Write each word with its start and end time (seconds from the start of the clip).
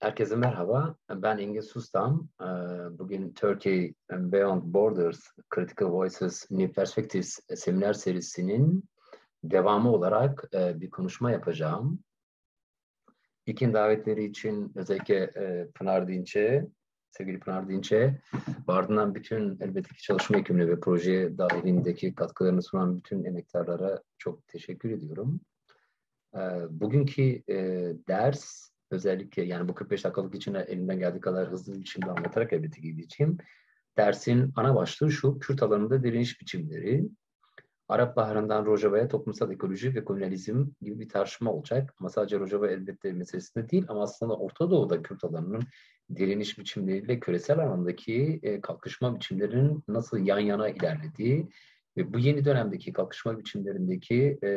Herkese 0.00 0.36
merhaba. 0.36 0.96
Ben 1.10 1.38
Engin 1.38 1.60
Sustam. 1.60 2.28
Bugün 2.90 3.32
Turkey 3.32 3.94
Beyond 4.10 4.62
Borders 4.64 5.20
Critical 5.54 5.90
Voices 5.90 6.50
New 6.50 6.72
Perspectives 6.72 7.40
seminer 7.54 7.92
serisinin 7.92 8.84
devamı 9.44 9.92
olarak 9.92 10.48
bir 10.52 10.90
konuşma 10.90 11.30
yapacağım. 11.30 11.98
İlkin 13.46 13.74
davetleri 13.74 14.24
için 14.24 14.72
özellikle 14.74 15.32
Pınar 15.74 16.08
Dinç'e, 16.08 16.68
sevgili 17.10 17.40
Pınar 17.40 17.68
Dinç'e, 17.68 18.20
ardından 18.66 19.14
bütün 19.14 19.60
elbette 19.60 19.94
ki 19.94 20.02
çalışma 20.02 20.38
ekibine 20.38 20.68
ve 20.68 20.80
proje 20.80 21.38
dahilindeki 21.38 22.14
katkılarını 22.14 22.62
sunan 22.62 22.96
bütün 22.96 23.24
emektarlara 23.24 24.02
çok 24.18 24.48
teşekkür 24.48 24.90
ediyorum. 24.90 25.40
Bugünkü 26.70 27.42
ders 28.08 28.70
özellikle 28.90 29.42
yani 29.42 29.68
bu 29.68 29.74
45 29.74 30.04
dakikalık 30.04 30.34
içine 30.34 30.58
elimden 30.58 30.98
geldiği 30.98 31.20
kadar 31.20 31.50
hızlı 31.50 31.74
bir 31.74 31.80
biçimde 31.80 32.10
anlatarak 32.10 32.52
elbette 32.52 32.80
gideceğim. 32.80 33.38
Dersin 33.96 34.52
ana 34.56 34.74
başlığı 34.74 35.12
şu, 35.12 35.38
Kürt 35.38 35.62
alanında 35.62 36.02
direniş 36.02 36.40
biçimleri, 36.40 37.08
Arap 37.88 38.16
Baharı'ndan 38.16 38.66
Rojava'ya 38.66 39.08
toplumsal 39.08 39.52
ekoloji 39.52 39.94
ve 39.94 40.04
kolonyalizm 40.04 40.66
gibi 40.80 41.00
bir 41.00 41.08
tartışma 41.08 41.52
olacak. 41.52 41.94
Ama 42.00 42.08
sadece 42.08 42.38
Rojava 42.38 42.68
elbette 42.68 43.12
meselesinde 43.12 43.70
değil 43.70 43.84
ama 43.88 44.02
aslında 44.02 44.36
Orta 44.36 44.70
Doğu'da 44.70 45.02
Kürt 45.02 45.24
alanının 45.24 45.62
direniş 46.16 46.58
biçimleriyle 46.58 47.20
küresel 47.20 47.58
alandaki 47.58 48.40
kalkışma 48.62 49.16
biçimlerinin 49.16 49.84
nasıl 49.88 50.18
yan 50.26 50.38
yana 50.38 50.68
ilerlediği 50.68 51.48
ve 51.96 52.12
bu 52.12 52.18
yeni 52.18 52.44
dönemdeki 52.44 52.92
kalkışma 52.92 53.38
biçimlerindeki 53.38 54.38
e, 54.42 54.48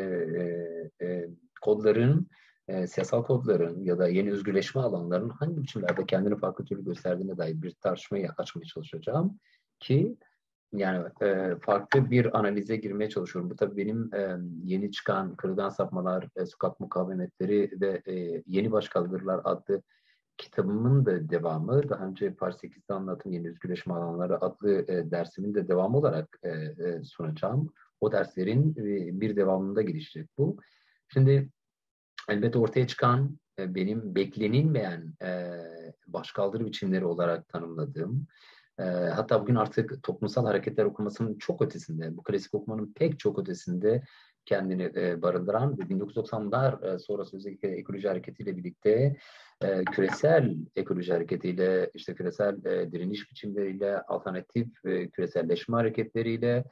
e, 1.02 1.28
kodların 1.62 2.28
e, 2.68 2.88
siyasal 2.88 3.24
kodların 3.24 3.84
ya 3.84 4.00
da 4.00 4.08
yeni 4.08 4.32
özgürleşme 4.32 4.82
alanlarının 4.82 5.30
hangi 5.30 5.62
biçimlerde 5.62 6.06
kendini 6.06 6.38
farklı 6.38 6.66
türlü 6.66 6.86
gösterdiğine 6.86 7.38
dair 7.38 7.62
bir 7.62 7.72
tartışmayı 7.72 8.30
açmaya 8.38 8.66
çalışacağım 8.66 9.40
ki 9.80 10.18
yani 10.74 11.08
e, 11.22 11.56
farklı 11.62 12.12
bir 12.12 12.40
analize 12.40 12.76
girmeye 12.76 13.10
çalışıyorum. 13.10 13.50
Bu 13.50 13.56
tabii 13.56 13.78
benim 13.78 14.16
e, 14.16 14.38
yeni 14.64 14.92
çıkan 14.92 15.36
Kırılgan 15.36 15.70
Sapmalar, 15.70 16.28
e, 16.36 16.46
Sokak 16.46 16.80
Mukavemetleri 16.80 17.72
ve 17.82 18.02
e, 18.08 18.44
Yeni 18.48 18.72
Başkaldırılar 18.72 19.42
adlı 19.44 19.82
kitabımın 20.38 21.06
da 21.06 21.30
devamı. 21.30 21.90
Daha 21.90 22.06
önce 22.06 22.34
Paris 22.34 22.56
8'de 22.64 22.94
anlattım 22.94 23.32
Yeni 23.32 23.50
Özgürleşme 23.50 23.94
Alanları 23.94 24.42
adlı 24.42 24.86
e, 24.88 25.12
dersimin 25.12 25.54
de 25.54 25.68
devamı 25.68 25.98
olarak 25.98 26.40
e, 26.44 26.50
e, 26.50 27.04
sunacağım. 27.04 27.74
O 28.02 28.12
derslerin 28.12 28.72
e, 28.72 29.22
bir 29.22 29.36
devamında 29.36 29.82
gelişecek 29.82 30.30
bu. 30.38 30.58
Şimdi 31.14 31.50
elbette 32.30 32.60
ortaya 32.60 32.88
çıkan 32.88 33.40
e, 33.60 33.76
benim 33.76 34.16
beklenilmeyen 34.16 35.14
e, 35.24 35.52
başkaldırı 36.08 36.66
biçimleri 36.66 37.06
olarak 37.06 37.48
tanımladığım 37.48 38.28
e, 38.80 38.84
hatta 38.84 39.42
bugün 39.42 39.56
artık 39.56 40.04
toplumsal 40.04 40.46
hareketler 40.46 40.86
okumasının 40.86 41.38
çok 41.38 41.62
ötesinde, 41.62 42.18
bu 42.18 42.24
klasik 42.24 42.54
okumanın 42.54 42.94
pek 42.96 43.20
çok 43.20 43.40
ötesinde 43.40 44.04
kendini 44.46 44.94
barındıran 45.22 45.80
ve 45.80 45.82
1990'lar 45.84 46.94
e, 46.96 47.00
sonrası 47.00 47.38
özellikle 47.38 47.70
ekoloji 47.70 48.08
hareketiyle 48.08 48.58
birlikte 48.58 49.18
küresel 49.92 50.56
ekoloji 50.76 51.14
hareketiyle, 51.14 51.92
işte 51.94 52.16
küresel 52.16 52.66
e, 52.66 52.92
direniş 52.92 53.32
biçimleriyle, 53.32 54.02
alternatif 54.02 54.68
küreselleşme 55.14 55.76
hareketleriyle 55.76 56.64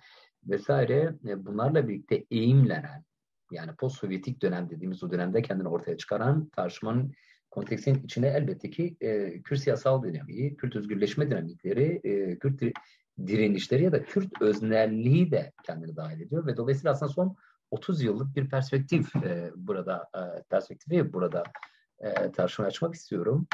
vesaire 0.43 1.15
bunlarla 1.23 1.87
birlikte 1.87 2.25
eğimlenen 2.31 3.03
yani 3.51 3.75
post-Sovyetik 3.75 4.41
dönem 4.41 4.69
dediğimiz 4.69 5.03
o 5.03 5.11
dönemde 5.11 5.41
kendini 5.41 5.67
ortaya 5.67 5.97
çıkaran 5.97 6.49
tartışmanın 6.49 7.13
konteksin 7.51 8.03
içine 8.03 8.27
elbette 8.27 8.69
ki 8.69 8.97
e, 9.01 9.41
Kürt 9.41 9.59
siyasal 9.59 10.03
dinamiği, 10.03 10.57
Kürt 10.57 10.75
özgürleşme 10.75 11.29
dinamikleri, 11.29 12.01
e, 12.03 12.39
Kürt 12.39 12.61
direnişleri 13.27 13.83
ya 13.83 13.91
da 13.91 14.03
Kürt 14.03 14.41
öznelliği 14.41 15.31
de 15.31 15.51
kendini 15.63 15.95
dahil 15.95 16.21
ediyor 16.21 16.45
ve 16.45 16.57
dolayısıyla 16.57 16.91
aslında 16.91 17.11
son 17.11 17.35
30 17.71 18.01
yıllık 18.01 18.35
bir 18.35 18.49
perspektif 18.49 19.15
e, 19.25 19.51
burada 19.55 20.09
e, 20.15 20.43
perspektifi 20.49 21.13
burada 21.13 21.43
e, 21.99 22.31
tartışmaya 22.31 22.67
açmak 22.67 22.95
istiyorum. 22.95 23.47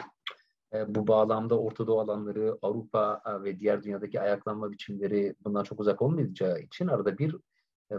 E, 0.73 0.95
bu 0.95 1.07
bağlamda 1.07 1.59
Orta 1.59 1.87
Doğu 1.87 1.99
alanları, 1.99 2.57
Avrupa 2.61 3.21
e, 3.25 3.43
ve 3.43 3.59
diğer 3.59 3.83
dünyadaki 3.83 4.21
ayaklanma 4.21 4.71
biçimleri 4.71 5.35
bundan 5.43 5.63
çok 5.63 5.79
uzak 5.79 6.01
olmayacağı 6.01 6.59
için 6.59 6.87
arada 6.87 7.17
bir 7.17 7.35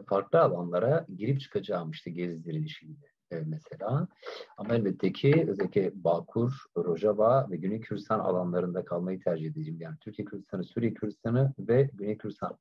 farklı 0.06 0.40
alanlara 0.40 1.06
girip 1.16 1.40
çıkacağım 1.40 1.90
işte 1.90 2.10
gezi 2.10 2.44
direnişinde 2.44 3.06
e, 3.30 3.36
mesela. 3.46 4.08
Ama 4.56 4.74
elbette 4.74 5.12
ki 5.12 5.46
özellikle 5.48 6.04
Bakur, 6.04 6.52
Rojava 6.76 7.50
ve 7.50 7.56
Güney 7.56 7.80
Kürdistan 7.80 8.18
alanlarında 8.18 8.84
kalmayı 8.84 9.20
tercih 9.20 9.46
edeceğim. 9.46 9.80
Yani 9.80 9.96
Türkiye 10.00 10.26
Kürdistan'ı, 10.26 10.64
Suriye 10.64 10.94
Kürdistan'ı 10.94 11.54
ve 11.58 11.90
Güney 11.92 12.18
Kürdistan 12.18 12.58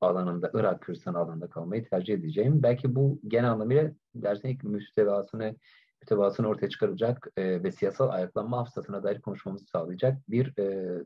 alanında, 0.00 0.50
Irak 0.54 0.82
Kürdistan 0.82 1.14
alanında 1.14 1.50
kalmayı 1.50 1.88
tercih 1.88 2.14
edeceğim. 2.14 2.62
Belki 2.62 2.94
bu 2.94 3.20
genel 3.28 3.50
anlamıyla 3.50 3.92
dersin 4.14 4.48
ilk 4.48 4.64
müstevasını 4.64 5.56
mütevasını 6.02 6.48
ortaya 6.48 6.68
çıkaracak 6.68 7.28
e, 7.36 7.62
ve 7.62 7.72
siyasal 7.72 8.08
ayaklanma 8.08 8.58
hafızasına 8.58 9.02
dair 9.02 9.20
konuşmamızı 9.20 9.64
sağlayacak 9.66 10.18
bir 10.28 10.58
e, 10.58 10.96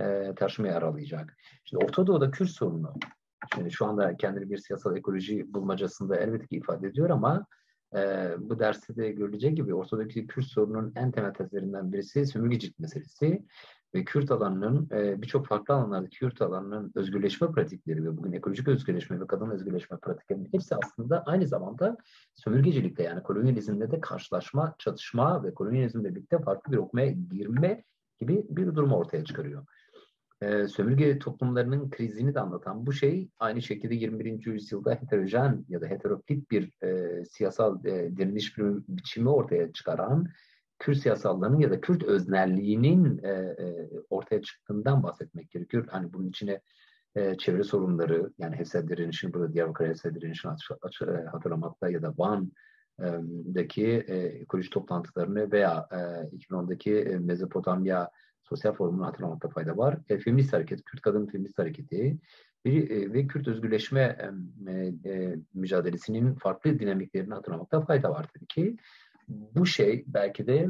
e, 0.00 0.34
tartışmayı 0.34 0.74
aralayacak. 0.74 1.36
Şimdi 1.64 1.84
Orta 1.84 2.06
Doğu'da 2.06 2.30
Kürt 2.30 2.50
sorunu 2.50 2.94
Şimdi 3.54 3.72
şu 3.72 3.86
anda 3.86 4.16
kendini 4.16 4.50
bir 4.50 4.58
siyasal 4.58 4.96
ekoloji 4.96 5.54
bulmacasında 5.54 6.16
elbette 6.16 6.46
ki 6.46 6.56
ifade 6.56 6.88
ediyor 6.88 7.10
ama 7.10 7.46
e, 7.94 8.30
bu 8.38 8.58
derste 8.58 8.96
de 8.96 9.12
görüleceği 9.12 9.54
gibi 9.54 9.74
ortadaki 9.74 10.26
Kürt 10.26 10.44
sorunun 10.44 10.92
en 10.96 11.10
temel 11.10 11.34
tezlerinden 11.34 11.92
birisi 11.92 12.26
sömürgecilik 12.26 12.78
meselesi 12.78 13.44
ve 13.94 14.04
Kürt 14.04 14.30
alanının 14.30 14.88
e, 14.92 15.22
birçok 15.22 15.46
farklı 15.46 15.74
alanlardaki 15.74 16.18
Kürt 16.18 16.42
alanının 16.42 16.92
özgürleşme 16.94 17.52
pratikleri 17.52 18.04
ve 18.04 18.16
bugün 18.16 18.32
ekolojik 18.32 18.68
özgürleşme 18.68 19.20
ve 19.20 19.26
kadın 19.26 19.50
özgürleşme 19.50 19.96
pratiklerinin 19.96 20.48
hepsi 20.52 20.74
aslında 20.76 21.22
aynı 21.26 21.46
zamanda 21.46 21.96
sömürgecilikle 22.34 23.04
yani 23.04 23.22
kolonyalizmle 23.22 23.90
de 23.90 24.00
karşılaşma, 24.00 24.74
çatışma 24.78 25.44
ve 25.44 25.54
kolonyalizmle 25.54 26.14
birlikte 26.14 26.38
farklı 26.38 26.72
bir 26.72 26.76
okumaya 26.76 27.10
girme 27.10 27.84
gibi 28.20 28.46
bir 28.48 28.74
durumu 28.74 28.96
ortaya 28.96 29.24
çıkarıyor 29.24 29.66
e, 30.40 30.68
sömürge 30.68 31.18
toplumlarının 31.18 31.90
krizini 31.90 32.34
de 32.34 32.40
anlatan 32.40 32.86
bu 32.86 32.92
şey 32.92 33.28
aynı 33.38 33.62
şekilde 33.62 33.94
21. 33.94 34.46
yüzyılda 34.46 34.94
heterojen 34.94 35.64
ya 35.68 35.80
da 35.80 35.86
heteroklit 35.86 36.50
bir 36.50 36.72
e, 36.82 37.24
siyasal 37.24 37.84
e, 37.84 38.16
direniş 38.16 38.58
biçimi 38.88 39.28
ortaya 39.28 39.72
çıkaran 39.72 40.28
Kürt 40.78 40.98
siyasallarının 40.98 41.58
ya 41.58 41.70
da 41.70 41.80
Kürt 41.80 42.02
öznelliğinin 42.02 43.20
e, 43.22 43.28
e, 43.28 43.90
ortaya 44.10 44.42
çıktığından 44.42 45.02
bahsetmek 45.02 45.50
gerekiyor. 45.50 45.86
Hani 45.90 46.12
bunun 46.12 46.28
içine 46.28 46.60
e, 47.14 47.34
çevre 47.38 47.64
sorunları 47.64 48.32
yani 48.38 48.56
Hesed 48.56 48.88
direnişini 48.88 49.34
burada 49.34 49.52
Diyarbakır 49.52 49.88
Hesed 49.88 50.14
direnişini 50.14 50.52
hatırlamakta 51.32 51.90
ya 51.90 52.02
da 52.02 52.14
Van'daki 52.18 53.86
e, 53.86 54.16
ekoloji 54.16 54.70
toplantılarını 54.70 55.52
veya 55.52 55.88
e, 55.92 55.96
2010'daki 56.36 56.96
e, 56.96 57.18
Mezopotamya 57.18 58.10
Sosyal 58.48 58.72
Forumunu 58.72 59.06
hatırlamakta 59.06 59.48
fayda 59.48 59.76
var. 59.76 59.98
E, 60.08 60.18
feminist 60.18 60.52
hareket, 60.52 60.84
Kürt 60.84 61.00
Kadın 61.00 61.26
Feminist 61.26 61.58
Hareketi 61.58 62.18
bir, 62.64 62.90
e, 62.90 63.12
ve 63.12 63.26
Kürt 63.26 63.48
özgürleşme 63.48 64.18
e, 64.68 64.72
e, 65.10 65.36
mücadelesinin 65.54 66.34
farklı 66.34 66.78
dinamiklerini 66.78 67.34
hatırlamakta 67.34 67.80
fayda 67.80 68.10
var 68.10 68.26
tabii 68.34 68.46
ki. 68.46 68.76
Bu 69.28 69.66
şey 69.66 70.04
belki 70.06 70.46
de 70.46 70.68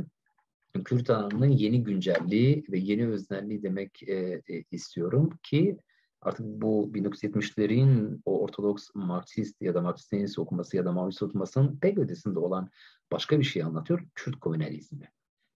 Kürt 0.85 1.11
alanının 1.11 1.47
yeni 1.47 1.85
güncelliği 1.85 2.65
ve 2.71 2.79
yeni 2.79 3.09
öznelliği 3.09 3.62
demek 3.62 4.03
e, 4.03 4.43
e, 4.49 4.65
istiyorum 4.71 5.31
ki 5.43 5.79
artık 6.21 6.47
bu 6.47 6.91
1970'lerin 6.95 8.20
o 8.25 8.41
Ortodoks 8.43 8.88
Marksist 8.94 9.62
ya 9.62 9.75
da 9.75 9.81
Marksist 9.81 10.38
okuması 10.38 10.77
ya 10.77 10.85
da 10.85 10.93
Maoist 10.93 11.23
okumasının 11.23 11.79
pek 11.79 11.99
ötesinde 11.99 12.38
olan 12.38 12.70
başka 13.12 13.38
bir 13.38 13.44
şey 13.44 13.62
anlatıyor. 13.62 14.06
Kürt 14.15 14.41
komünalizmi. 14.41 15.09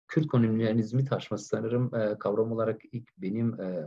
Kürt 0.09 0.27
kolonyalizmi 0.27 1.05
taşması 1.05 1.45
sanırım 1.45 1.95
e, 1.95 2.19
kavram 2.19 2.53
olarak 2.53 2.81
ilk 2.93 3.09
benim 3.19 3.61
e, 3.61 3.65
e, 3.65 3.87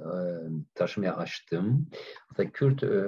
taşımaya 0.75 1.15
açtığım. 1.15 1.87
Hatta 2.27 2.51
Kürt 2.51 2.83
e, 2.83 3.03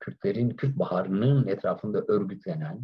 Kürtlerin 0.00 0.50
Kürt 0.50 0.78
baharının 0.78 1.46
etrafında 1.46 2.04
örgütlenen 2.08 2.80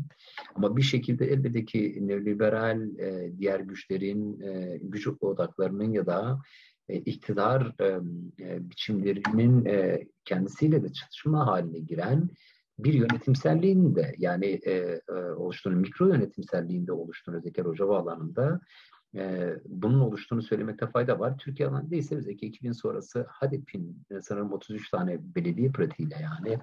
ama 0.55 0.77
bir 0.77 0.83
şekilde 0.83 1.27
elbette 1.27 1.65
ki 1.65 1.99
neoliberal 2.01 2.99
e, 2.99 3.33
diğer 3.39 3.61
güçlerin 3.61 4.41
e, 4.41 4.79
güç 4.83 5.07
odaklarının 5.07 5.93
ya 5.93 6.07
da 6.07 6.39
e, 6.89 6.97
iktidar 6.97 7.75
e, 7.81 7.85
e, 8.45 8.71
biçimlerinin 8.71 9.65
e, 9.65 10.07
kendisiyle 10.25 10.83
de 10.83 10.93
çatışma 10.93 11.47
haline 11.47 11.79
giren 11.79 12.31
bir 12.79 12.95
yönetimselliğinde 12.95 14.15
yani 14.19 14.47
e, 14.47 14.73
e, 15.09 15.13
oluştuğunu, 15.13 15.77
mikro 15.77 16.07
yönetimselliğinde 16.09 16.93
oluştuğunu 16.93 17.37
özellikle 17.37 17.65
Rojava 17.65 17.99
alanında 17.99 18.61
e, 19.17 19.55
bunun 19.65 20.01
oluştuğunu 20.01 20.43
söylemekte 20.43 20.87
fayda 20.87 21.19
var. 21.19 21.39
Türkiye 21.39 21.69
alanında 21.69 21.97
ise 21.97 22.17
özellikle 22.17 22.47
2000 22.47 22.73
sonrası 22.73 23.27
HADEP'in 23.29 24.03
sanırım 24.23 24.53
33 24.53 24.91
tane 24.91 25.19
belediye 25.35 25.71
pratiğiyle 25.71 26.17
yani 26.23 26.59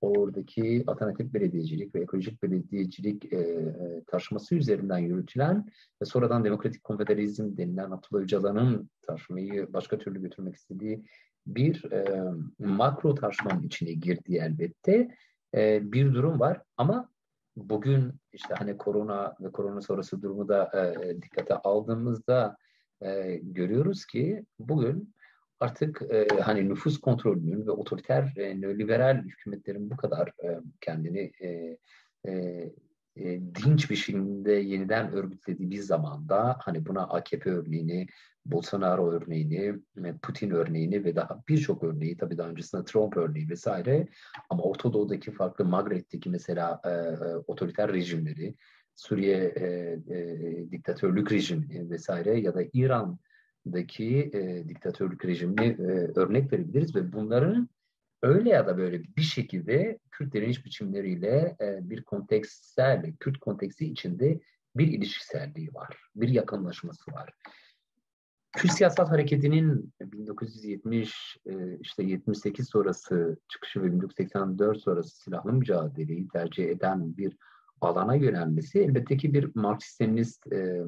oradaki 0.00 0.84
alternatif 0.86 1.34
belediyecilik 1.34 1.94
ve 1.94 2.00
ekolojik 2.00 2.42
belediyecilik 2.42 3.32
e, 3.32 3.72
tartışması 4.06 4.54
üzerinden 4.54 4.98
yürütülen 4.98 5.66
ve 6.02 6.06
sonradan 6.06 6.44
demokratik 6.44 6.84
konfederalizm 6.84 7.56
denilen 7.56 7.90
Abdullah 7.90 8.22
Öcalan'ın 8.22 8.90
tartışmayı 9.02 9.72
başka 9.72 9.98
türlü 9.98 10.22
götürmek 10.22 10.54
istediği 10.54 11.04
bir 11.46 11.92
e, 11.92 12.30
makro 12.58 13.14
tartışmanın 13.14 13.62
içine 13.62 13.92
girdiği 13.92 14.38
elbette 14.38 15.08
e, 15.54 15.92
bir 15.92 16.14
durum 16.14 16.40
var 16.40 16.62
ama 16.76 17.08
bugün 17.56 18.12
işte 18.32 18.54
hani 18.54 18.76
korona 18.76 19.36
ve 19.40 19.52
korona 19.52 19.80
sonrası 19.80 20.22
durumu 20.22 20.48
da 20.48 20.70
e, 20.74 21.22
dikkate 21.22 21.54
aldığımızda 21.54 22.56
e, 23.02 23.40
görüyoruz 23.42 24.06
ki 24.06 24.44
bugün 24.58 25.14
artık 25.60 26.02
e, 26.02 26.26
hani 26.40 26.68
nüfus 26.68 27.00
kontrolünün 27.00 27.66
ve 27.66 27.70
otoriter 27.70 28.32
e, 28.36 28.60
neoliberal 28.60 29.24
hükümetlerin 29.24 29.90
bu 29.90 29.96
kadar 29.96 30.28
e, 30.28 30.60
kendini 30.80 31.32
e, 31.40 31.78
e, 32.26 32.32
e, 33.16 33.40
dinç 33.40 33.90
bir 33.90 33.96
şekilde 33.96 34.52
yeniden 34.52 35.12
örgütlediği 35.12 35.70
bir 35.70 35.80
zamanda 35.80 36.56
hani 36.60 36.86
buna 36.86 37.02
AKP 37.02 37.50
örneğini, 37.50 38.06
Bolsonaro 38.46 39.10
örneğini, 39.10 39.74
e, 40.04 40.14
Putin 40.22 40.50
örneğini 40.50 41.04
ve 41.04 41.16
daha 41.16 41.42
birçok 41.48 41.84
örneği 41.84 42.16
tabii 42.16 42.38
daha 42.38 42.48
öncesinde 42.48 42.84
Trump 42.84 43.16
örneği 43.16 43.48
vesaire 43.48 44.08
ama 44.50 44.62
Orta 44.62 44.92
Doğu'daki 44.92 45.32
farklı 45.32 45.64
Magreb'teki 45.64 46.30
mesela 46.30 46.80
e, 46.84 46.90
e, 46.90 47.36
otoriter 47.46 47.92
rejimleri, 47.92 48.54
Suriye 48.94 49.36
e, 49.36 49.66
e, 50.14 50.70
diktatörlük 50.70 51.32
rejimi 51.32 51.90
vesaire 51.90 52.40
ya 52.40 52.54
da 52.54 52.62
İran'daki 52.72 54.30
e, 54.34 54.68
diktatörlük 54.68 55.24
rejimini 55.24 55.66
e, 55.66 56.12
örnek 56.20 56.52
verebiliriz 56.52 56.96
ve 56.96 57.12
bunların 57.12 57.68
öyle 58.22 58.50
ya 58.50 58.66
da 58.66 58.78
böyle 58.78 59.02
bir 59.16 59.22
şekilde 59.22 59.98
Kürt 60.10 60.34
direniş 60.34 60.64
biçimleriyle 60.64 61.56
e, 61.60 61.90
bir 61.90 62.02
kontekstsel, 62.02 63.12
Kürt 63.20 63.38
konteksi 63.38 63.86
içinde 63.86 64.40
bir 64.76 64.86
ilişkiselliği 64.88 65.74
var, 65.74 65.98
bir 66.16 66.28
yakınlaşması 66.28 67.12
var. 67.12 67.32
Kürt 68.52 68.72
siyasal 68.72 69.06
hareketinin 69.06 69.92
1970 70.00 71.38
e, 71.46 71.78
işte 71.80 72.02
78 72.02 72.68
sonrası 72.68 73.36
çıkışı 73.48 73.82
ve 73.82 73.92
1984 73.92 74.78
sonrası 74.78 75.22
silahlı 75.22 75.52
mücadeleyi 75.52 76.28
tercih 76.28 76.68
eden 76.68 77.16
bir 77.16 77.36
alana 77.80 78.14
yönelmesi 78.14 78.80
elbette 78.80 79.16
ki 79.16 79.34
bir 79.34 79.44
Marksist-Leninist 79.54 80.54
e, 80.54 80.84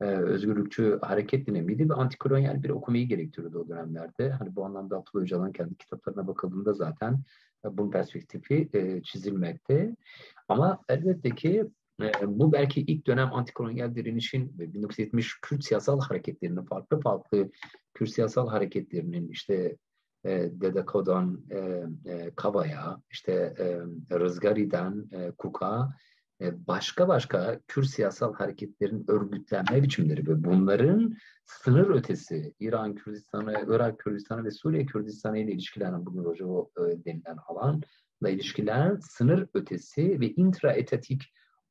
e, 0.00 0.04
özgürlükçü 0.04 0.98
hareket 1.02 1.46
dinamiydi 1.46 1.88
ve 1.88 1.94
antikolonyal 1.94 2.62
bir 2.62 2.70
okumayı 2.70 3.08
gerektiriyordu 3.08 3.58
o 3.58 3.68
dönemlerde. 3.68 4.30
Hani 4.30 4.56
bu 4.56 4.64
anlamda 4.64 4.96
Abdullah 4.96 5.24
Öcalan 5.24 5.52
kendi 5.52 5.74
kitaplarına 5.74 6.26
bakıldığında 6.26 6.72
zaten 6.72 7.12
e, 7.64 7.76
bunun 7.78 7.90
perspektifi 7.90 8.68
e, 8.74 9.02
çizilmekte. 9.02 9.96
Ama 10.48 10.78
elbette 10.88 11.30
ki 11.30 11.70
e, 12.00 12.12
bu 12.26 12.52
belki 12.52 12.80
ilk 12.80 13.06
dönem 13.06 13.32
antikolonyal 13.32 13.94
direnişin 13.94 14.58
ve 14.58 14.74
1970 14.74 15.40
Kürt 15.40 15.64
siyasal 15.64 16.00
hareketlerinin 16.00 16.64
farklı 16.64 17.00
farklı 17.00 17.50
Kürt 17.94 18.10
siyasal 18.10 18.48
hareketlerinin 18.48 19.28
işte 19.28 19.76
e, 20.24 20.50
Dede 20.52 20.84
Kodan, 20.84 21.44
e, 21.50 21.58
e, 22.12 22.30
Kava'ya, 22.36 23.02
işte 23.10 23.32
e, 23.58 23.78
Rızgari'den 24.18 25.08
e, 25.12 25.30
Kuka 25.38 25.88
e, 26.42 26.66
başka 26.66 27.08
başka 27.08 27.60
Kürt 27.68 27.86
siyasal 27.86 28.34
hareketlerin 28.34 29.04
örgütlenme 29.08 29.82
biçimleri 29.82 30.28
ve 30.28 30.44
bunların 30.44 31.16
sınır 31.44 31.90
ötesi 31.90 32.54
İran 32.60 32.94
Kürdistanı, 32.94 33.64
Irak 33.68 33.98
Kürdistanı 33.98 34.44
ve 34.44 34.50
Suriye 34.50 34.86
Kürdistanı 34.86 35.38
ile 35.38 35.52
ilişkilenen 35.52 36.06
bugün 36.06 36.24
Rojava 36.24 36.66
e, 36.78 37.04
denilen 37.04 37.36
alanla 37.46 38.28
ilişkilenen 38.28 38.96
sınır 38.96 39.46
ötesi 39.54 40.20
ve 40.20 40.30
intraetatik 40.30 41.22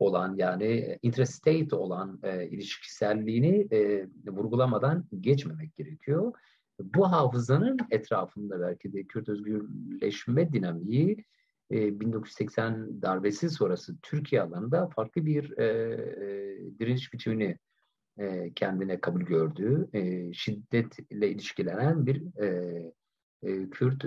olan 0.01 0.35
yani 0.35 0.63
e, 0.63 0.99
intrastate 1.01 1.75
olan 1.75 2.19
e, 2.23 2.47
ilişkiselliğini 2.47 3.67
e, 3.71 4.07
vurgulamadan 4.27 5.05
geçmemek 5.19 5.75
gerekiyor. 5.75 6.33
Bu 6.79 7.11
hafızanın 7.11 7.77
etrafında 7.91 8.59
belki 8.59 8.93
de 8.93 9.03
Kürt 9.03 9.29
özgürleşme 9.29 10.53
dinamiği 10.53 11.25
1980 11.71 13.01
darbesi 13.01 13.49
sonrası 13.49 13.97
Türkiye 14.01 14.41
alanında 14.41 14.87
farklı 14.87 15.25
bir 15.25 15.57
e, 15.57 15.65
e, 15.65 16.79
direniş 16.79 17.13
biçimini 17.13 17.57
e, 18.17 18.53
kendine 18.53 19.01
kabul 19.01 19.21
gördüğü, 19.21 19.89
e, 19.93 20.33
şiddetle 20.33 21.29
ilişkilenen 21.29 22.05
bir 22.05 22.41
e, 22.41 22.91
e, 23.43 23.69
Kürt 23.69 24.03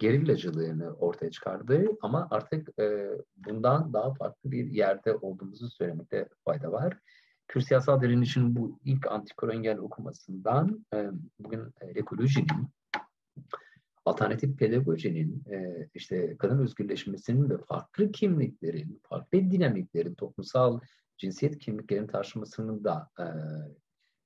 gerillacılığını 0.00 0.94
ortaya 0.94 1.30
çıkardı. 1.30 1.84
Ama 2.02 2.28
artık 2.30 2.78
e, 2.78 3.08
bundan 3.36 3.92
daha 3.92 4.14
farklı 4.14 4.50
bir 4.50 4.66
yerde 4.66 5.14
olduğumuzu 5.14 5.70
söylemekte 5.70 6.28
fayda 6.44 6.72
var. 6.72 6.98
Kürt 7.48 7.64
siyasal 7.64 8.00
direnişin 8.00 8.56
bu 8.56 8.78
ilk 8.84 9.06
antikolonyal 9.12 9.78
okumasından 9.78 10.86
e, 10.94 11.10
bugün 11.38 11.60
e, 11.80 11.86
ekolojinin 11.86 12.68
alternatif 14.04 14.58
pedagojinin, 14.58 15.44
işte 15.94 16.36
kadın 16.36 16.58
özgürleşmesinin 16.58 17.50
ve 17.50 17.58
farklı 17.58 18.12
kimliklerin, 18.12 19.00
farklı 19.02 19.38
dinamiklerin, 19.50 20.14
toplumsal 20.14 20.80
cinsiyet 21.18 21.58
kimliklerin 21.58 22.06
tartışmasını 22.06 22.84
da 22.84 23.10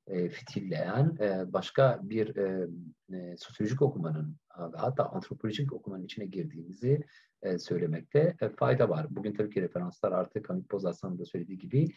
e, 0.07 0.29
fitilleyen 0.29 1.17
e, 1.21 1.53
başka 1.53 2.01
bir 2.03 2.37
e, 2.37 2.69
e, 3.13 3.37
sosyolojik 3.37 3.83
okumanın 3.83 4.37
ve 4.59 4.77
hatta 4.77 5.05
antropolojik 5.05 5.73
okumanın 5.73 6.05
içine 6.05 6.27
girdiğimizi 6.27 7.05
e, 7.43 7.59
söylemekte 7.59 8.37
e, 8.41 8.49
fayda 8.49 8.89
var. 8.89 9.07
Bugün 9.11 9.35
tabii 9.35 9.51
ki 9.51 9.63
referanslar 9.63 10.13
artık 10.13 10.51
Hamit 10.51 10.71
Bozaslan'ın 10.71 11.19
da 11.19 11.25
söylediği 11.25 11.59
gibi 11.59 11.89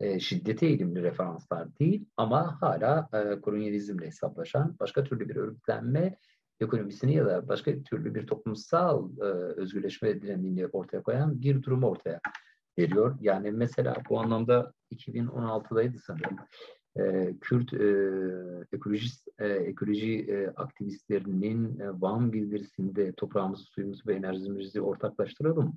e, 0.00 0.20
şiddete 0.20 0.66
eğilimli 0.66 1.02
referanslar 1.02 1.78
değil 1.78 2.06
ama 2.16 2.60
hala 2.60 3.08
e, 3.12 3.40
kolonyalizmle 3.40 4.06
hesaplaşan 4.06 4.76
başka 4.80 5.04
türlü 5.04 5.28
bir 5.28 5.36
örgütlenme 5.36 6.18
ekonomisini 6.60 7.14
ya 7.14 7.26
da 7.26 7.48
başka 7.48 7.82
türlü 7.82 8.14
bir 8.14 8.26
toplumsal 8.26 9.10
e, 9.18 9.24
özgürleşme 9.60 10.22
dinamiğini 10.22 10.66
ortaya 10.66 11.02
koyan 11.02 11.40
bir 11.40 11.62
durum 11.62 11.84
ortaya 11.84 12.20
veriyor. 12.78 13.18
Yani 13.20 13.50
mesela 13.50 13.94
bu 14.10 14.20
anlamda 14.20 14.72
2016'daydı 14.92 15.98
sanırım. 15.98 16.36
E, 16.98 17.34
Kürt 17.40 17.72
e, 17.72 17.86
ekolojist, 18.72 19.28
e, 19.38 19.46
ekoloji 19.46 20.26
e, 20.28 20.48
aktivistlerinin 20.48 21.80
e, 21.80 22.00
Van 22.00 22.32
bildirisinde 22.32 23.12
toprağımızı, 23.12 23.64
suyumuzu 23.64 24.02
ve 24.06 24.14
enerjimizi 24.14 24.80
ortaklaştıralım. 24.80 25.76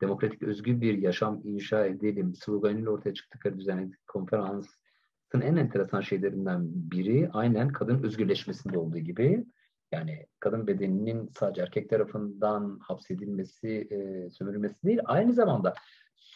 Demokratik 0.00 0.42
özgür 0.42 0.80
bir 0.80 0.98
yaşam 0.98 1.40
inşa 1.44 1.86
edelim 1.86 2.34
sloganıyla 2.34 2.90
ortaya 2.90 3.14
çıktıkları 3.14 3.58
düzenledik 3.58 4.06
konferansın 4.06 5.40
en 5.40 5.56
enteresan 5.56 6.00
şeylerinden 6.00 6.62
biri 6.70 7.30
aynen 7.32 7.68
kadın 7.68 8.02
özgürleşmesinde 8.02 8.78
olduğu 8.78 8.98
gibi 8.98 9.44
yani 9.92 10.26
kadın 10.40 10.66
bedeninin 10.66 11.30
sadece 11.38 11.62
erkek 11.62 11.90
tarafından 11.90 12.78
hapsedilmesi, 12.82 13.68
e, 13.90 14.30
sömürülmesi 14.30 14.82
değil, 14.84 15.00
aynı 15.04 15.32
zamanda 15.32 15.74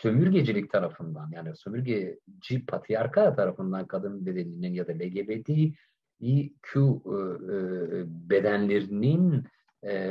sömürgecilik 0.01 0.73
tarafından 0.73 1.31
yani 1.31 1.57
sömürgeci 1.57 2.67
patriarka 2.67 3.35
tarafından 3.35 3.87
kadın 3.87 4.27
bedeninin 4.27 4.73
ya 4.73 4.89
da 4.89 4.93
LGBTİQ 4.93 5.77
e, 6.25 7.17
e, 7.55 8.05
bedenlerinin 8.07 9.45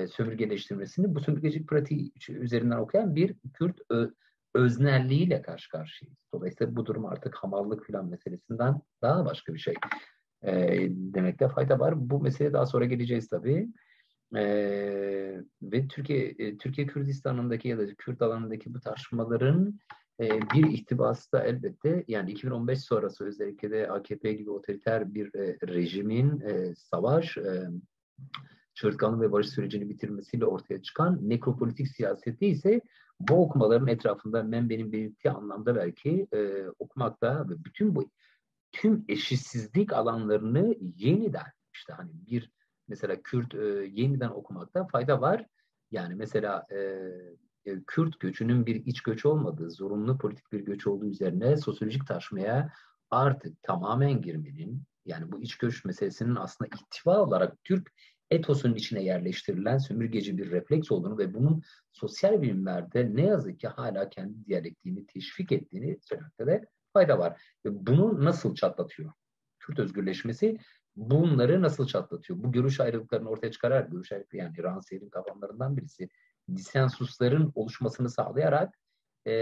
sömürgeleştirmesini 0.08 1.16
bu 1.16 1.20
sömürgecilik 1.20 1.68
pratiği 1.68 2.12
üzerinden 2.30 2.78
okuyan 2.78 3.16
bir 3.16 3.36
Kürt 3.54 3.80
öznelliğiyle 4.56 5.42
karşı 5.42 5.70
karşıyayız. 5.70 6.18
Dolayısıyla 6.34 6.76
bu 6.76 6.86
durum 6.86 7.06
artık 7.06 7.36
hamallık 7.36 7.86
filan 7.86 8.06
meselesinden 8.06 8.82
daha 9.02 9.26
başka 9.26 9.54
bir 9.54 9.60
şey 9.60 9.74
demekte 10.88 11.48
fayda 11.48 11.80
var. 11.80 12.10
Bu 12.10 12.22
meseleye 12.22 12.54
daha 12.54 12.66
sonra 12.66 12.86
geleceğiz 12.86 13.28
tabii. 13.28 13.68
E, 14.36 14.44
ve 15.62 15.88
Türkiye 15.88 16.36
e, 16.40 16.58
Türkiye 16.58 16.88
Kürdistan'ındaki 16.88 17.68
ya 17.68 17.78
da 17.78 17.96
Kürt 17.96 18.22
alanındaki 18.22 18.74
bu 18.74 18.80
tartışmaların 18.80 19.80
e, 20.20 20.30
bir 20.42 20.68
ihtibası 20.68 21.32
da 21.32 21.44
elbette 21.44 22.04
yani 22.08 22.32
2015 22.32 22.80
sonrası 22.80 23.26
özellikle 23.26 23.72
de 23.72 23.92
AKP 23.92 24.34
gibi 24.34 24.52
otoriter 24.52 25.14
bir 25.14 25.36
e, 25.36 25.58
rejimin 25.68 26.40
e, 26.40 26.76
savaş, 26.76 27.38
e, 27.38 27.70
çığırtkanlık 28.74 29.22
ve 29.22 29.32
barış 29.32 29.50
sürecini 29.50 29.90
bitirmesiyle 29.90 30.46
ortaya 30.46 30.82
çıkan 30.82 31.30
nekropolitik 31.30 31.88
siyaseti 31.88 32.48
ise 32.48 32.82
bu 33.20 33.44
okumaların 33.44 33.88
etrafında 33.88 34.52
ben 34.52 34.70
benim 34.70 34.92
belirttiği 34.92 35.32
anlamda 35.32 35.76
belki 35.76 36.28
e, 36.34 36.68
okumakta 36.80 37.50
ve 37.50 37.64
bütün 37.66 37.96
bu 37.96 38.10
tüm 38.72 39.06
eşitsizlik 39.08 39.94
alanlarını 39.94 40.76
yeniden 40.98 41.52
işte 41.74 41.94
hani 41.94 42.12
bir 42.14 42.52
mesela 42.92 43.22
Kürt 43.24 43.56
e, 43.56 43.66
yeniden 43.92 44.30
okumakta 44.30 44.88
fayda 44.88 45.22
var. 45.22 45.46
Yani 45.92 46.16
mesela 46.16 46.66
e, 46.72 46.78
e, 47.66 47.84
Kürt 47.88 48.20
göçünün 48.20 48.66
bir 48.66 48.86
iç 48.86 49.02
göç 49.02 49.26
olmadığı, 49.26 49.72
zorunlu 49.72 50.18
politik 50.18 50.52
bir 50.52 50.60
göç 50.60 50.88
olduğu 50.88 51.06
üzerine 51.06 51.58
sosyolojik 51.58 52.08
tartışmaya 52.08 52.72
artık 53.10 53.64
tamamen 53.64 54.22
girmenin, 54.22 54.84
yani 55.06 55.32
bu 55.32 55.42
iç 55.42 55.58
göç 55.58 55.86
meselesinin 55.86 56.36
aslında 56.36 56.70
ihtiva 56.76 57.20
olarak 57.20 57.64
Türk 57.64 57.92
etosun 58.32 58.74
içine 58.74 59.04
yerleştirilen 59.04 59.78
sömürgeci 59.78 60.38
bir 60.38 60.52
refleks 60.52 60.92
olduğunu 60.92 61.18
ve 61.18 61.34
bunun 61.34 61.64
sosyal 61.92 62.42
bilimlerde 62.42 63.16
ne 63.16 63.26
yazık 63.26 63.60
ki 63.60 63.68
hala 63.68 64.10
kendi 64.10 64.46
diyalektiğini 64.46 65.06
teşvik 65.06 65.52
ettiğini 65.52 66.00
söylemekte 66.02 66.48
de 66.48 66.66
fayda 66.94 67.20
var. 67.20 67.42
Ve 67.66 67.86
bunu 67.86 68.26
nasıl 68.26 68.56
çatlatıyor? 68.56 69.12
Kürt 69.60 69.80
özgürleşmesi 69.80 70.58
bunları 70.96 71.62
nasıl 71.62 71.88
çatlatıyor? 71.88 72.44
Bu 72.44 72.52
görüş 72.52 72.80
ayrılıklarını 72.80 73.30
ortaya 73.30 73.52
çıkarar. 73.52 73.86
Görüş 73.86 74.12
ayrılıkları 74.12 74.42
yani 74.42 74.64
Ransiyer'in 74.64 75.10
kavramlarından 75.10 75.78
birisi. 75.78 76.10
Disensusların 76.56 77.52
oluşmasını 77.56 78.10
sağlayarak 78.10 78.80
e, 79.26 79.34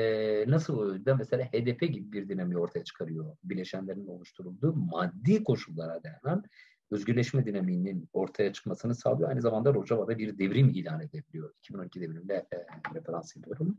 nasıl 0.48 1.06
da 1.06 1.16
mesela 1.16 1.46
HDP 1.46 1.80
gibi 1.82 2.12
bir 2.12 2.30
dinamiği 2.30 2.58
ortaya 2.58 2.84
çıkarıyor. 2.84 3.38
Bileşenlerin 3.44 4.08
oluşturulduğu 4.08 4.74
maddi 4.74 5.44
koşullara 5.44 6.04
dayanan 6.04 6.44
özgürleşme 6.92 7.46
dinamiğinin 7.46 8.10
ortaya 8.14 8.54
çıkmasını 8.54 8.96
sağlıyor. 8.96 9.30
Aynı 9.30 9.42
zamanda 9.42 9.74
Rojava'da 9.74 10.18
bir 10.18 10.38
devrim 10.38 10.70
ilan 10.70 11.02
edebiliyor. 11.02 11.54
2012 11.60 12.02
devrimine 12.02 12.34
e, 12.34 12.58
referans 12.96 13.38
ediyorum. 13.38 13.78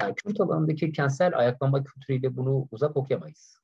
Yani 0.00 0.14
Kürt 0.14 0.40
alanındaki 0.40 0.92
kentsel 0.92 1.38
ayaklanma 1.38 1.84
kültürüyle 1.84 2.36
bunu 2.36 2.68
uzak 2.70 2.96
okuyamayız. 2.96 3.58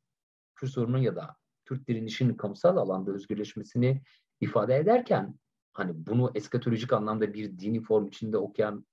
Kürt 0.54 0.70
sorunun 0.70 0.98
ya 0.98 1.16
da 1.16 1.36
Kürt 1.70 1.88
direnişinin 1.88 2.34
kamusal 2.34 2.76
alanda 2.76 3.12
özgürleşmesini 3.12 4.02
ifade 4.40 4.76
ederken 4.76 5.34
hani 5.72 6.06
bunu 6.06 6.30
eskatolojik 6.34 6.92
anlamda 6.92 7.34
bir 7.34 7.58
dini 7.58 7.82
form 7.82 8.06
içinde 8.06 8.38
okuyan 8.38 8.86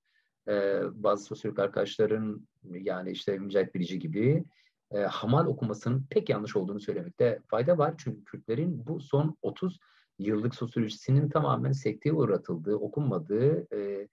e, 0.48 0.82
bazı 0.94 1.24
sosyolog 1.24 1.60
arkadaşların 1.60 2.48
yani 2.64 3.12
işte 3.12 3.38
Mücahit 3.38 3.76
Bilici 3.76 4.00
gibi 4.00 4.46
e, 4.92 5.00
Hamal 5.00 5.46
okumasının 5.46 6.06
pek 6.10 6.30
yanlış 6.30 6.56
olduğunu 6.56 6.80
söylemekte 6.80 7.42
fayda 7.48 7.78
var. 7.78 7.94
Çünkü 7.98 8.24
Kürtlerin 8.24 8.88
bu 8.88 9.00
son 9.00 9.38
30 9.42 9.80
yıllık 10.20 10.56
sosyolojisinin 10.56 11.30
tamamen 11.30 11.72
sekteye 11.72 12.14
uğratıldığı, 12.14 12.76
okunmadığı, 12.76 13.76
e, 13.76 14.08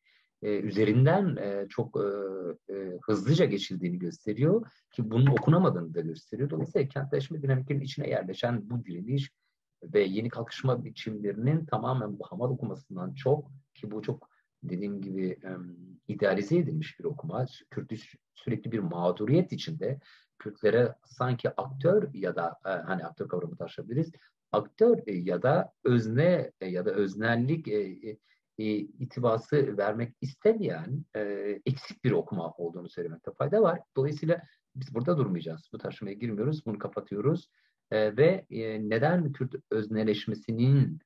e, 0.45 0.49
üzerinden 0.49 1.37
e, 1.37 1.67
çok 1.69 1.97
e, 1.97 2.05
e, 2.75 2.99
hızlıca 3.03 3.45
geçildiğini 3.45 3.99
gösteriyor 3.99 4.67
ki 4.91 5.11
bunun 5.11 5.27
okunamadığını 5.27 5.95
da 5.95 6.01
gösteriyor. 6.01 6.51
Dolayısıyla 6.51 6.89
kentleşme 6.89 7.43
dinamikinin 7.43 7.81
içine 7.81 8.09
yerleşen 8.09 8.71
bu 8.71 8.85
direniş 8.85 9.31
ve 9.83 10.03
yeni 10.03 10.29
kalkışma 10.29 10.85
biçimlerinin 10.85 11.67
tamamen 11.67 12.19
bu 12.19 12.25
Hamal 12.27 12.51
okumasından 12.51 13.15
çok 13.15 13.51
ki 13.75 13.91
bu 13.91 14.03
çok 14.03 14.29
dediğim 14.63 15.01
gibi 15.01 15.27
e, 15.29 15.51
idealize 16.09 16.59
edilmiş 16.59 17.01
bir 17.01 17.05
okuma. 17.05 17.47
Kürt 17.71 17.93
sürekli 18.35 18.73
bir 18.73 18.79
mağduriyet 18.79 19.53
içinde 19.53 20.01
Kürtlere 20.39 20.95
sanki 21.05 21.51
aktör 21.51 22.15
ya 22.15 22.37
da 22.37 22.59
e, 22.67 22.69
hani 22.69 23.05
aktör 23.05 23.29
kavramı 23.29 23.57
taşıyabiliriz. 23.57 24.13
Aktör 24.53 24.99
e, 25.07 25.15
ya 25.15 25.43
da 25.43 25.73
özne 25.85 26.53
e, 26.61 26.67
ya 26.67 26.87
da 26.87 26.91
öznellik 26.91 27.69
e, 27.69 28.19
e, 28.59 28.65
itibası 28.75 29.77
vermek 29.79 30.15
istemeyen 30.21 31.05
e, 31.17 31.21
eksik 31.67 32.05
bir 32.05 32.13
okuma 32.13 32.51
olduğunu 32.51 32.89
söylemekte 32.89 33.31
fayda 33.33 33.63
var. 33.63 33.81
Dolayısıyla 33.97 34.43
biz 34.77 34.95
burada 34.95 35.19
durmayacağız. 35.19 35.69
Bu 35.73 35.79
tartışmaya 35.79 36.13
girmiyoruz. 36.13 36.67
Bunu 36.67 36.79
kapatıyoruz. 36.79 37.51
E, 37.91 38.17
ve 38.17 38.47
e, 38.51 38.89
neden 38.89 39.33
Kürt 39.33 39.55
özneleşmesinin 39.71 40.99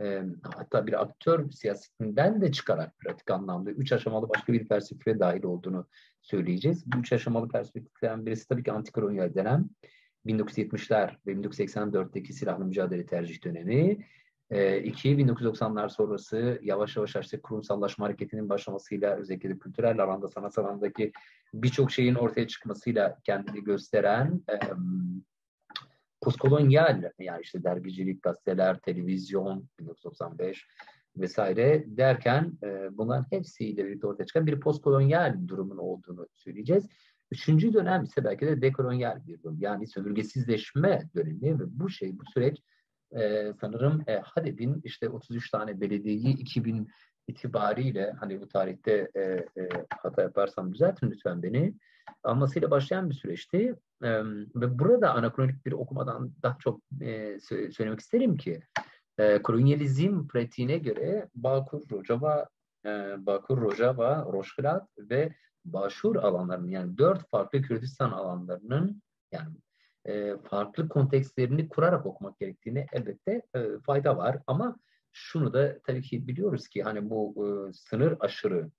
e, 0.00 0.22
hatta 0.42 0.86
bir 0.86 1.02
aktör 1.02 1.50
siyasetinden 1.50 2.40
de 2.40 2.52
çıkarak 2.52 2.98
pratik 2.98 3.30
anlamda 3.30 3.70
üç 3.70 3.92
aşamalı 3.92 4.28
başka 4.28 4.52
bir 4.52 4.68
perspektife 4.68 5.18
dahil 5.18 5.44
olduğunu 5.44 5.86
söyleyeceğiz. 6.22 6.84
Bu 6.86 6.98
üç 6.98 7.12
aşamalı 7.12 7.48
perspektiften 7.48 8.26
birisi 8.26 8.48
tabii 8.48 8.62
ki 8.62 8.72
antikolonyal 8.72 9.34
dönem. 9.34 9.70
1970'ler 10.26 11.16
ve 11.26 11.32
1984'teki 11.32 12.32
silahlı 12.32 12.64
mücadele 12.64 13.06
tercih 13.06 13.44
dönemi. 13.44 14.06
E, 14.50 14.78
iki, 14.78 15.08
1990'lar 15.08 15.88
sonrası 15.88 16.60
yavaş 16.62 16.96
yavaş 16.96 17.16
işte 17.16 17.40
kurumsallaşma 17.40 18.06
hareketinin 18.06 18.48
başlamasıyla 18.48 19.16
özellikle 19.16 19.58
kültürel 19.58 20.02
alanda, 20.02 20.28
sanat 20.28 20.58
alandaki 20.58 21.12
birçok 21.54 21.90
şeyin 21.90 22.14
ortaya 22.14 22.48
çıkmasıyla 22.48 23.18
kendini 23.24 23.64
gösteren 23.64 24.42
e, 24.50 24.56
postkolonyal 26.20 27.10
yani 27.18 27.40
işte 27.42 27.64
dergicilik, 27.64 28.22
gazeteler, 28.22 28.78
televizyon 28.78 29.68
1995 29.78 30.66
vesaire 31.16 31.84
derken 31.86 32.52
e, 32.62 32.98
bunların 32.98 33.26
hepsiyle 33.30 33.84
birlikte 33.86 34.06
ortaya 34.06 34.26
çıkan 34.26 34.46
bir 34.46 34.60
postkolonyal 34.60 35.48
durumun 35.48 35.76
olduğunu 35.76 36.28
söyleyeceğiz. 36.34 36.88
Üçüncü 37.30 37.72
dönem 37.72 38.04
ise 38.04 38.24
belki 38.24 38.46
de 38.46 38.62
dekolonyal 38.62 39.26
bir 39.26 39.42
durum. 39.42 39.56
Yani 39.60 39.86
sömürgesizleşme 39.86 41.02
dönemi 41.16 41.60
ve 41.60 41.64
bu 41.66 41.90
şey, 41.90 42.18
bu 42.18 42.22
süreç 42.34 42.58
e, 43.12 43.52
sanırım 43.60 44.04
e, 44.06 44.16
Halep'in 44.18 44.80
işte 44.84 45.08
33 45.08 45.50
tane 45.50 45.80
belediyeyi 45.80 46.38
2000 46.38 46.88
itibariyle 47.28 48.12
hani 48.20 48.40
bu 48.40 48.48
tarihte 48.48 49.10
e, 49.14 49.20
e, 49.20 49.68
hata 50.02 50.22
yaparsam 50.22 50.74
düzeltin 50.74 51.10
lütfen 51.10 51.42
beni 51.42 51.74
almasıyla 52.24 52.70
başlayan 52.70 53.10
bir 53.10 53.14
süreçti. 53.14 53.74
E, 54.02 54.10
ve 54.54 54.78
burada 54.78 55.14
anakronik 55.14 55.66
bir 55.66 55.72
okumadan 55.72 56.32
daha 56.42 56.56
çok 56.58 56.80
e, 57.00 57.40
söylemek 57.72 58.00
isterim 58.00 58.36
ki 58.36 58.60
e, 59.18 59.42
kolonyalizm 59.42 60.26
pratiğine 60.26 60.78
göre 60.78 61.28
Bakur, 61.34 61.90
Rojava, 61.90 62.46
e, 62.86 63.16
Bakur, 63.26 63.60
Rojava, 63.60 64.24
Roşkilat 64.32 64.88
ve 64.98 65.34
Başur 65.64 66.16
alanlarının 66.16 66.68
yani 66.68 66.98
dört 66.98 67.30
farklı 67.30 67.62
Kürdistan 67.62 68.10
alanlarının 68.10 69.02
yani 69.32 69.48
e, 70.08 70.36
farklı 70.36 70.88
kontekstlerini 70.88 71.68
kurarak 71.68 72.06
okumak 72.06 72.38
gerektiğine 72.38 72.86
elbette 72.92 73.42
e, 73.54 73.78
fayda 73.86 74.16
var. 74.16 74.38
Ama 74.46 74.76
şunu 75.12 75.52
da 75.52 75.78
tabii 75.86 76.02
ki 76.02 76.28
biliyoruz 76.28 76.68
ki 76.68 76.82
hani 76.82 77.10
bu 77.10 77.34
e, 77.46 77.72
sınır 77.72 78.16
aşırı 78.20 78.70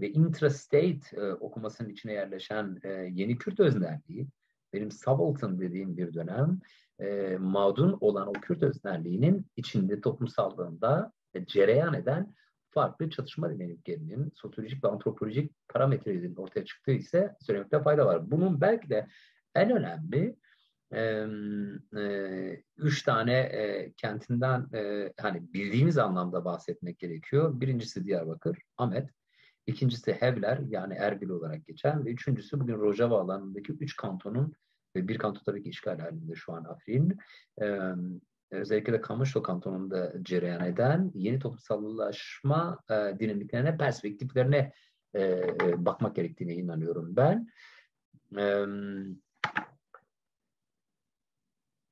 ve 0.00 0.10
intrastate 0.10 1.00
e, 1.12 1.20
okumasının 1.20 1.88
içine 1.88 2.12
yerleşen 2.12 2.80
yeni 3.12 3.38
Kürt 3.38 3.60
öznerliği 3.60 4.26
benim 4.72 4.90
subaltern 4.90 5.58
dediğim 5.58 5.96
bir 5.96 6.14
dönem 6.14 6.60
e, 7.00 7.36
mağdun 7.40 7.98
olan 8.00 8.28
o 8.28 8.32
Kürt 8.32 8.62
öznerliğinin 8.62 9.46
içinde 9.56 10.00
toplumsallığında 10.00 11.12
e, 11.34 11.46
cereyan 11.46 11.94
eden 11.94 12.34
farklı 12.70 13.10
çatışma 13.10 13.50
dinamiklerinin 13.50 14.32
sosyolojik 14.34 14.84
ve 14.84 14.88
antropolojik 14.88 15.52
parametrelerinin 15.68 16.36
ortaya 16.36 16.64
çıktığı 16.64 16.92
ise 16.92 17.36
söylemekte 17.40 17.82
fayda 17.82 18.06
var. 18.06 18.30
Bunun 18.30 18.60
belki 18.60 18.90
de 18.90 19.06
en 19.54 19.70
önemli 19.70 20.36
e, 20.94 22.62
üç 22.76 23.02
tane 23.02 23.32
e, 23.32 23.92
kentinden 23.96 24.66
e, 24.74 25.12
hani 25.20 25.52
bildiğimiz 25.52 25.98
anlamda 25.98 26.44
bahsetmek 26.44 26.98
gerekiyor. 26.98 27.60
Birincisi 27.60 28.04
Diyarbakır, 28.04 28.58
Ahmet. 28.76 29.10
İkincisi 29.66 30.12
Hevler 30.12 30.58
yani 30.68 30.94
Erbil 30.94 31.28
olarak 31.28 31.66
geçen 31.66 32.04
ve 32.04 32.10
üçüncüsü 32.10 32.60
bugün 32.60 32.78
Rojava 32.78 33.20
alanındaki 33.20 33.72
üç 33.72 33.96
kantonun 33.96 34.54
ve 34.96 35.08
bir 35.08 35.18
kanton 35.18 35.42
tabii 35.46 35.62
ki 35.62 35.68
işgal 35.68 35.98
halinde 35.98 36.34
şu 36.34 36.52
an 36.52 36.64
Afrin. 36.64 37.18
E, 37.62 37.80
özellikle 38.50 38.92
de 38.92 39.00
Kamışlo 39.00 39.42
kantonunda 39.42 40.12
cereyan 40.22 40.64
eden 40.64 41.12
yeni 41.14 41.38
toplumsallaşma 41.38 42.78
e, 42.90 42.94
dinamiklerine, 42.94 43.76
perspektiflerine 43.76 44.72
e, 45.16 45.42
bakmak 45.84 46.16
gerektiğine 46.16 46.54
inanıyorum 46.54 47.16
ben. 47.16 47.48
Evet 48.36 48.68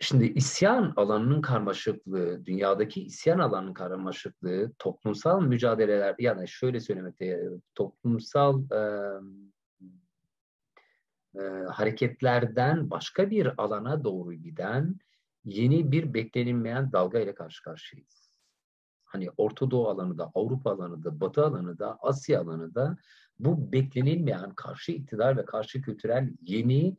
Şimdi 0.09 0.27
isyan 0.27 0.93
alanının 0.97 1.41
karmaşıklığı, 1.41 2.47
dünyadaki 2.47 3.03
isyan 3.03 3.39
alanının 3.39 3.75
karmaşıklığı, 3.75 4.73
toplumsal 4.79 5.43
mücadeleler, 5.43 6.15
yani 6.19 6.49
şöyle 6.49 6.81
söylemekte, 6.81 7.49
toplumsal 7.75 8.63
e, 8.71 8.81
e, 11.35 11.43
hareketlerden 11.71 12.91
başka 12.91 13.31
bir 13.31 13.63
alana 13.63 14.05
doğru 14.05 14.33
giden 14.33 14.97
yeni 15.45 15.93
bir 15.93 16.15
beklenilmeyen 16.15 16.93
dalga 16.93 17.19
ile 17.21 17.35
karşı 17.35 17.63
karşıyayız. 17.63 18.33
Hani 19.05 19.29
Orta 19.37 19.71
Doğu 19.71 19.89
alanı 19.89 20.19
da, 20.19 20.31
Avrupa 20.35 20.71
alanı 20.71 21.05
da, 21.05 21.21
Batı 21.21 21.45
alanı 21.45 21.79
da, 21.79 21.99
Asya 22.01 22.41
alanı 22.41 22.75
da 22.75 22.97
bu 23.39 23.73
beklenilmeyen 23.73 24.55
karşı 24.55 24.93
iktidar 24.93 25.37
ve 25.37 25.45
karşı 25.45 25.83
kültürel 25.83 26.31
yeni 26.43 26.97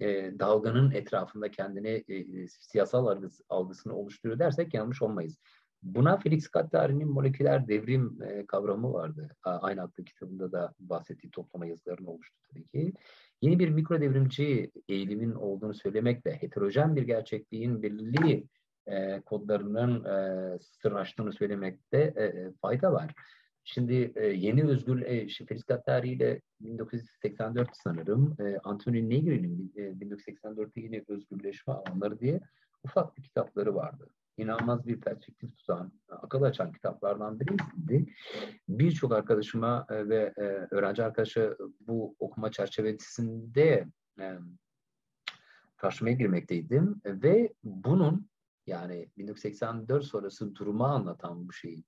e, 0.00 0.32
dalganın 0.38 0.90
etrafında 0.90 1.50
kendini 1.50 2.04
e, 2.08 2.48
siyasal 2.48 3.06
algısı, 3.06 3.44
algısını 3.48 3.96
oluşturuyor 3.96 4.38
dersek 4.38 4.74
yanlış 4.74 5.02
olmayız. 5.02 5.38
Buna 5.82 6.16
Felix 6.16 6.48
Gattari'nin 6.48 7.08
moleküler 7.08 7.68
devrim 7.68 8.18
e, 8.22 8.46
kavramı 8.46 8.92
vardı. 8.92 9.28
Aynı 9.42 9.82
adlı 9.82 10.04
kitabında 10.04 10.52
da 10.52 10.74
bahsettiği 10.80 11.30
toplama 11.30 11.66
yazılarının 11.66 12.06
oluştu 12.06 12.36
tabii 12.48 12.66
ki. 12.66 12.92
Yeni 13.42 13.58
bir 13.58 13.68
mikro 13.68 14.00
devrimci 14.00 14.70
eğilimin 14.88 15.32
olduğunu 15.32 15.74
söylemekle 15.74 16.42
heterojen 16.42 16.96
bir 16.96 17.02
gerçekliğin 17.02 17.82
belirli 17.82 18.46
e, 18.86 19.20
kodlarının 19.20 20.04
e, 20.04 20.58
sırnaştığını 20.60 21.32
söylemekte 21.32 21.98
e, 21.98 22.52
fayda 22.60 22.92
var. 22.92 23.14
Şimdi 23.64 24.12
e, 24.16 24.26
yeni 24.26 24.64
özgür 24.64 25.02
e, 25.02 25.28
Feliz 25.28 25.64
Gattari 25.64 26.08
ile 26.08 26.40
1984 26.60 27.70
sanırım 27.72 28.36
e, 28.40 28.58
Anthony 28.64 29.10
Negri'nin 29.10 29.72
e, 29.76 29.80
1984'te 29.80 30.80
yine 30.80 31.04
özgürleşme 31.08 31.72
alanları 31.72 32.20
diye 32.20 32.40
ufak 32.84 33.16
bir 33.16 33.22
kitapları 33.22 33.74
vardı. 33.74 34.10
inanılmaz 34.36 34.86
bir 34.86 35.00
perspektif 35.00 35.56
tutan, 35.56 35.92
akıl 36.08 36.42
açan 36.42 36.72
kitaplardan 36.72 37.40
birisiydi. 37.40 38.14
Birçok 38.68 39.12
arkadaşıma 39.12 39.86
e, 39.90 40.08
ve 40.08 40.32
e, 40.36 40.42
öğrenci 40.70 41.04
arkadaşa 41.04 41.56
bu 41.80 42.16
okuma 42.18 42.50
çerçevesinde 42.50 43.86
e, 44.20 44.38
karşımaya 45.76 46.16
girmekteydim 46.16 47.00
ve 47.04 47.52
bunun 47.64 48.28
yani 48.66 49.08
1984 49.16 50.04
sonrası 50.04 50.54
durumu 50.54 50.84
anlatan 50.84 51.48
bu 51.48 51.52
şeyi 51.52 51.84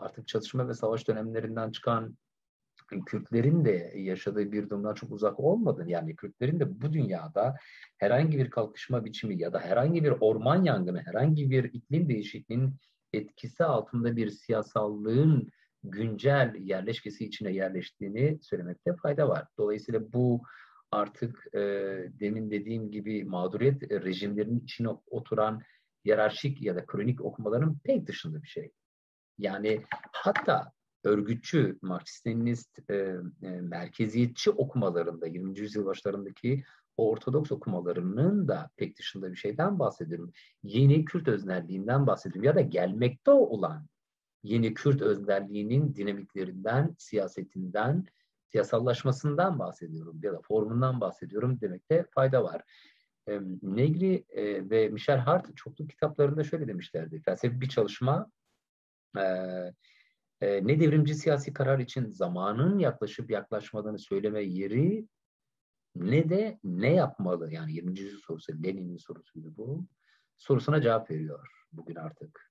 artık 0.00 0.28
çatışma 0.28 0.68
ve 0.68 0.74
savaş 0.74 1.08
dönemlerinden 1.08 1.70
çıkan 1.70 2.16
Kürtlerin 3.06 3.64
de 3.64 3.92
yaşadığı 3.96 4.52
bir 4.52 4.70
durumdan 4.70 4.94
çok 4.94 5.12
uzak 5.12 5.40
olmadı. 5.40 5.84
Yani 5.86 6.16
Kürtlerin 6.16 6.60
de 6.60 6.82
bu 6.82 6.92
dünyada 6.92 7.56
herhangi 7.98 8.38
bir 8.38 8.50
kalkışma 8.50 9.04
biçimi 9.04 9.42
ya 9.42 9.52
da 9.52 9.60
herhangi 9.60 10.04
bir 10.04 10.10
orman 10.20 10.64
yangını, 10.64 11.02
herhangi 11.02 11.50
bir 11.50 11.64
iklim 11.64 12.08
değişikliğinin 12.08 12.74
etkisi 13.12 13.64
altında 13.64 14.16
bir 14.16 14.30
siyasallığın 14.30 15.50
güncel 15.84 16.54
yerleşkesi 16.58 17.24
içine 17.24 17.52
yerleştiğini 17.52 18.38
söylemekte 18.42 18.96
fayda 18.96 19.28
var. 19.28 19.46
Dolayısıyla 19.58 20.12
bu 20.12 20.42
artık 20.90 21.54
e, 21.54 21.60
demin 22.20 22.50
dediğim 22.50 22.90
gibi 22.90 23.24
mağduriyet 23.24 23.82
rejimlerinin 23.82 24.60
içine 24.60 24.88
oturan 24.88 25.62
yerarşik 26.04 26.62
ya 26.62 26.76
da 26.76 26.86
kronik 26.86 27.20
okumaların 27.20 27.78
pek 27.84 28.06
dışında 28.06 28.42
bir 28.42 28.48
şey. 28.48 28.70
Yani 29.40 29.82
hatta 30.12 30.72
örgütçü, 31.04 31.78
Marksist-Leninist, 31.82 32.90
e, 32.90 32.94
e, 33.42 33.60
merkeziyetçi 33.60 34.50
okumalarında 34.50 35.26
20. 35.26 35.60
yüzyıl 35.60 35.86
başlarındaki 35.86 36.64
o 36.96 37.10
Ortodoks 37.10 37.52
okumalarının 37.52 38.48
da 38.48 38.70
pek 38.76 38.98
dışında 38.98 39.32
bir 39.32 39.36
şeyden 39.36 39.78
bahsediyorum. 39.78 40.32
Yeni 40.62 41.04
Kürt 41.04 41.28
öznelliğinden 41.28 42.06
bahsediyorum 42.06 42.44
ya 42.44 42.54
da 42.54 42.60
gelmekte 42.60 43.30
olan 43.30 43.86
yeni 44.42 44.74
Kürt 44.74 45.02
öznelliğinin 45.02 45.94
dinamiklerinden, 45.94 46.94
siyasetinden, 46.98 48.06
siyasallaşmasından 48.48 49.58
bahsediyorum 49.58 50.20
ya 50.22 50.32
da 50.32 50.40
formundan 50.40 51.00
bahsediyorum 51.00 51.60
demekte 51.60 52.06
fayda 52.14 52.44
var. 52.44 52.62
Negri 53.62 54.24
e, 54.28 54.70
ve 54.70 54.88
Michel 54.88 55.18
Hart 55.18 55.56
çoklu 55.56 55.86
kitaplarında 55.86 56.44
şöyle 56.44 56.68
demişlerdi. 56.68 57.22
Felsefi 57.22 57.60
bir 57.60 57.68
çalışma 57.68 58.30
e, 59.16 59.24
e, 60.40 60.66
ne 60.66 60.80
devrimci 60.80 61.14
siyasi 61.14 61.52
karar 61.52 61.78
için 61.78 62.10
zamanın 62.10 62.78
yaklaşıp 62.78 63.30
yaklaşmadığını 63.30 63.98
söyleme 63.98 64.42
yeri 64.42 65.08
ne 65.96 66.28
de 66.28 66.58
ne 66.64 66.94
yapmalı 66.94 67.52
yani 67.52 67.72
20. 67.72 68.00
yüzyıl 68.00 68.20
sorusu 68.20 68.52
Lenin'in 68.52 68.96
sorusuydu 68.96 69.56
bu 69.56 69.86
sorusuna 70.38 70.82
cevap 70.82 71.10
veriyor 71.10 71.48
bugün 71.72 71.94
artık. 71.94 72.50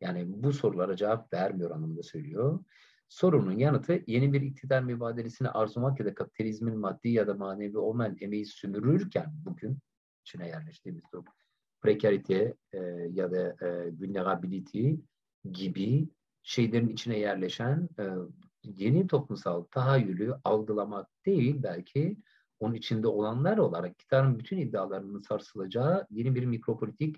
Yani 0.00 0.24
bu 0.26 0.52
sorulara 0.52 0.96
cevap 0.96 1.32
vermiyor 1.32 1.70
anlamında 1.70 2.02
söylüyor. 2.02 2.64
Sorunun 3.08 3.52
yanıtı 3.52 4.04
yeni 4.06 4.32
bir 4.32 4.40
iktidar 4.40 4.82
mübadelesini 4.82 5.48
arzumak 5.48 6.00
ya 6.00 6.06
da 6.06 6.14
kapitalizmin 6.14 6.78
maddi 6.78 7.08
ya 7.08 7.26
da 7.26 7.34
manevi 7.34 7.78
olmayan 7.78 8.16
emeği 8.20 8.46
sömürürken 8.46 9.32
bugün 9.44 9.78
içine 10.20 10.48
yerleştiğimiz 10.48 11.04
durum 11.12 11.24
prekarite 11.84 12.54
e, 12.72 12.78
ya 13.12 13.32
da 13.32 13.66
e, 13.66 13.92
vulnerability 13.92 14.94
gibi 15.52 16.08
şeylerin 16.42 16.88
içine 16.88 17.18
yerleşen 17.18 17.88
e, 17.98 18.04
yeni 18.64 19.06
toplumsal 19.06 19.62
tahayyülü 19.62 20.34
algılamak 20.44 21.08
değil 21.26 21.62
belki 21.62 22.16
onun 22.60 22.74
içinde 22.74 23.08
olanlar 23.08 23.58
olarak 23.58 23.98
gitarın 23.98 24.38
bütün 24.38 24.58
iddialarının 24.58 25.20
sarsılacağı 25.20 26.06
yeni 26.10 26.34
bir 26.34 26.44
mikropolitik 26.44 27.16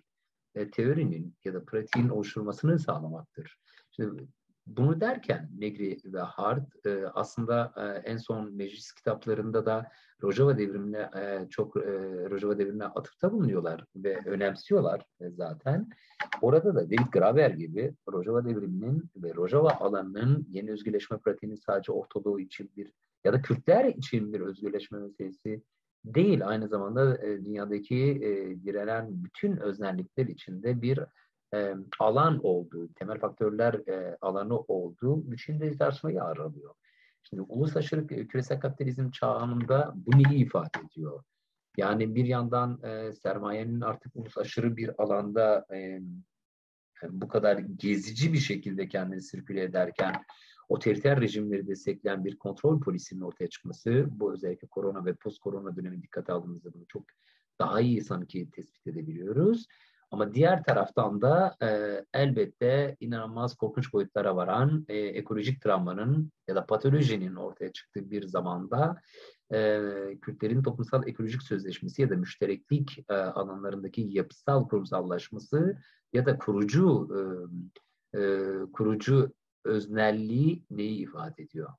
e, 0.55 0.71
teorinin 0.71 1.35
ya 1.45 1.55
da 1.55 1.65
pratiğin 1.65 2.09
oluşturulmasını 2.09 2.79
sağlamaktır. 2.79 3.59
Şimdi 3.91 4.29
bunu 4.67 5.01
derken 5.01 5.49
Negri 5.59 5.99
ve 6.05 6.21
Hart 6.21 6.87
e, 6.87 7.07
aslında 7.15 7.73
e, 7.77 8.11
en 8.11 8.17
son 8.17 8.55
meclis 8.55 8.93
kitaplarında 8.93 9.67
da 9.67 9.91
Rojava 10.23 10.59
devrimine 10.59 11.11
e, 11.17 11.47
çok 11.51 11.77
Rojava 12.31 12.59
devrimine 12.59 12.85
atıfta 12.85 13.33
bulunuyorlar 13.33 13.85
ve 13.97 14.21
önemsiyorlar 14.27 15.03
zaten. 15.21 15.89
Orada 16.43 16.75
da 16.75 16.91
David 16.91 17.13
Graeber 17.13 17.51
gibi 17.51 17.95
Rojava 18.13 18.45
devriminin 18.45 19.11
ve 19.17 19.35
Rojava 19.35 19.71
alanının 19.71 20.47
yeni 20.51 20.73
özgürleşme 20.73 21.19
pratiğinin 21.19 21.57
sadece 21.67 21.93
Ortadoğu 21.93 22.41
için 22.41 22.71
bir 22.77 22.93
ya 23.25 23.33
da 23.33 23.43
Kürtler 23.43 23.85
için 23.85 24.33
bir 24.33 24.41
özgürleşme 24.41 24.99
meselesi 24.99 25.63
değil. 26.05 26.47
Aynı 26.49 26.69
zamanda 26.69 27.23
dünyadaki 27.23 28.21
direnen 28.65 29.25
bütün 29.25 29.57
öznellikler 29.57 30.27
içinde 30.27 30.83
bir 30.83 31.01
e, 31.55 31.75
alan 31.99 32.41
olduğu, 32.43 32.89
temel 32.89 33.19
faktörler 33.19 33.75
e, 33.75 34.17
alanı 34.21 34.59
olduğu 34.59 35.31
biçimde 35.33 35.77
tartışmayı 35.77 36.23
aralıyor. 36.23 36.75
Şimdi 37.23 37.43
ulus 37.43 37.77
aşırı 37.77 38.07
küresel 38.07 38.61
kapitalizm 38.61 39.11
çağında 39.11 39.93
bu 39.97 40.11
neyi 40.19 40.45
ifade 40.45 40.79
ediyor? 40.87 41.23
Yani 41.77 42.15
bir 42.15 42.25
yandan 42.25 42.83
e, 42.83 43.13
sermayenin 43.13 43.81
artık 43.81 44.17
ulus 44.17 44.39
aşırı 44.39 44.77
bir 44.77 45.03
alanda 45.03 45.67
e, 45.73 46.01
bu 47.03 47.29
kadar 47.29 47.59
gezici 47.59 48.33
bir 48.33 48.39
şekilde 48.39 48.89
kendini 48.89 49.23
sirküle 49.23 49.63
ederken 49.63 50.15
otoriter 50.69 51.21
rejimleri 51.21 51.67
destekleyen 51.67 52.25
bir 52.25 52.39
kontrol 52.39 52.81
polisinin 52.81 53.21
ortaya 53.21 53.49
çıkması, 53.49 54.07
bu 54.11 54.33
özellikle 54.33 54.69
korona 54.69 55.05
ve 55.05 55.15
post 55.15 55.39
korona 55.39 55.77
dönemi 55.77 56.03
dikkate 56.03 56.33
aldığımızda 56.33 56.75
bunu 56.75 56.85
çok 56.89 57.05
daha 57.59 57.81
iyi 57.81 58.05
sanki 58.05 58.51
tespit 58.51 58.87
edebiliyoruz. 58.87 59.67
Ama 60.11 60.35
diğer 60.35 60.65
taraftan 60.65 61.23
da 61.23 61.57
e, 61.63 62.01
elbette 62.15 62.97
inanılmaz 63.01 63.55
korkunç 63.57 63.93
boyutlara 63.93 64.37
varan 64.37 64.85
e, 64.89 64.99
ekolojik 64.99 65.63
travmanın 65.63 66.33
ya 66.49 66.55
da 66.55 66.67
patolojinin 66.67 67.35
ortaya 67.35 67.73
çıktığı 67.73 68.11
bir 68.11 68.27
zamanda 68.27 69.01
e, 69.53 69.81
Kürtlerin 70.23 70.63
toplumsal 70.63 71.09
ekolojik 71.09 71.43
sözleşmesi 71.43 72.03
ya 72.03 72.11
da 72.11 72.17
müştereklik 72.17 73.05
e, 73.09 73.15
alanlarındaki 73.15 74.07
yapısal 74.11 74.69
kurumsallaşması 74.69 75.79
ya 76.13 76.27
da 76.27 76.39
kurucu 76.39 77.09
e, 78.15 78.19
e, 78.21 78.51
kurucu 78.73 79.33
öznelliği 79.65 80.63
neyi 80.71 80.99
ifade 80.99 81.43
ediyor? 81.43 81.71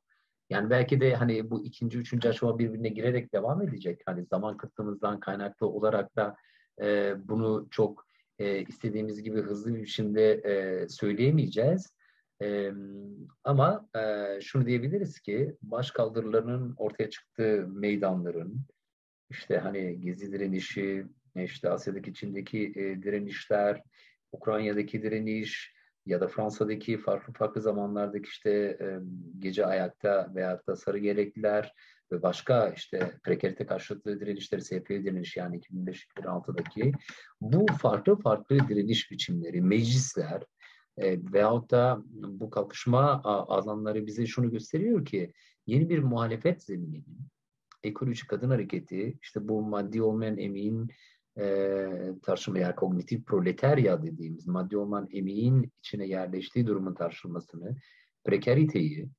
Yani 0.49 0.69
belki 0.69 1.01
de 1.01 1.15
hani 1.15 1.49
bu 1.49 1.65
ikinci, 1.65 1.97
üçüncü 1.97 2.29
aşama 2.29 2.59
birbirine 2.59 2.89
girerek 2.89 3.33
devam 3.33 3.61
edecek. 3.61 4.01
Hani 4.05 4.25
zaman 4.25 4.57
kıtlığımızdan 4.57 5.19
kaynaklı 5.19 5.67
olarak 5.67 6.15
da 6.15 6.35
e, 6.81 7.15
bunu 7.29 7.67
çok 7.71 8.06
e, 8.39 8.61
istediğimiz 8.61 9.23
gibi 9.23 9.41
hızlı 9.41 9.75
bir 9.75 9.81
biçimde 9.81 10.31
e, 10.31 10.89
söyleyemeyeceğiz. 10.89 11.93
E, 12.41 12.71
ama 13.43 13.89
e, 13.95 14.41
şunu 14.41 14.65
diyebiliriz 14.65 15.19
ki 15.19 15.55
baş 15.61 15.91
kaldırılarının 15.91 16.75
ortaya 16.77 17.09
çıktığı 17.09 17.67
meydanların 17.67 18.59
işte 19.29 19.57
hani 19.57 20.01
Gezi 20.01 20.31
direnişi, 20.31 21.05
işte 21.35 21.69
Asya'daki 21.69 22.13
Çin'deki 22.13 22.73
e, 22.75 23.03
direnişler, 23.03 23.83
Ukrayna'daki 24.31 25.03
direniş 25.03 25.73
ya 26.05 26.21
da 26.21 26.27
Fransa'daki 26.27 26.97
farklı 26.97 27.33
farklı 27.33 27.61
zamanlardaki 27.61 28.27
işte 28.27 28.51
e, 28.81 28.99
gece 29.39 29.65
ayakta 29.65 30.31
veyahut 30.35 30.67
da 30.67 30.75
sarı 30.75 30.97
gerekliler 30.97 31.73
ve 32.11 32.21
başka 32.21 32.69
işte 32.69 33.17
prekarite 33.23 33.65
karşıtı 33.65 34.19
direnişleri, 34.19 34.61
SP 34.67 34.87
direniş 34.89 35.37
yani 35.37 35.59
2005-2006'daki 35.59 36.91
bu 37.41 37.65
farklı 37.81 38.15
farklı 38.19 38.59
direniş 38.59 39.11
biçimleri, 39.11 39.61
meclisler 39.61 40.43
e, 40.97 41.33
veyahut 41.33 41.71
da 41.71 42.03
bu 42.11 42.49
kalkışma 42.49 43.21
alanları 43.23 44.05
bize 44.05 44.25
şunu 44.25 44.51
gösteriyor 44.51 45.05
ki 45.05 45.33
yeni 45.67 45.89
bir 45.89 45.99
muhalefet 45.99 46.63
zemininin 46.63 47.27
ekoloji 47.83 48.27
kadın 48.27 48.49
hareketi, 48.49 49.17
işte 49.21 49.47
bu 49.47 49.61
maddi 49.61 50.01
olmayan 50.01 50.37
emeğin 50.37 50.89
e, 51.39 51.87
tartışma 52.23 52.59
yani 52.59 52.75
kognitif 52.75 53.25
proletarya 53.25 54.03
dediğimiz 54.03 54.47
maddi 54.47 54.77
olmayan 54.77 55.07
emeğin 55.11 55.71
içine 55.79 56.07
yerleştiği 56.07 56.67
durumun 56.67 56.93
tartışılmasını, 56.93 57.75
prekariteyi, 58.25 59.09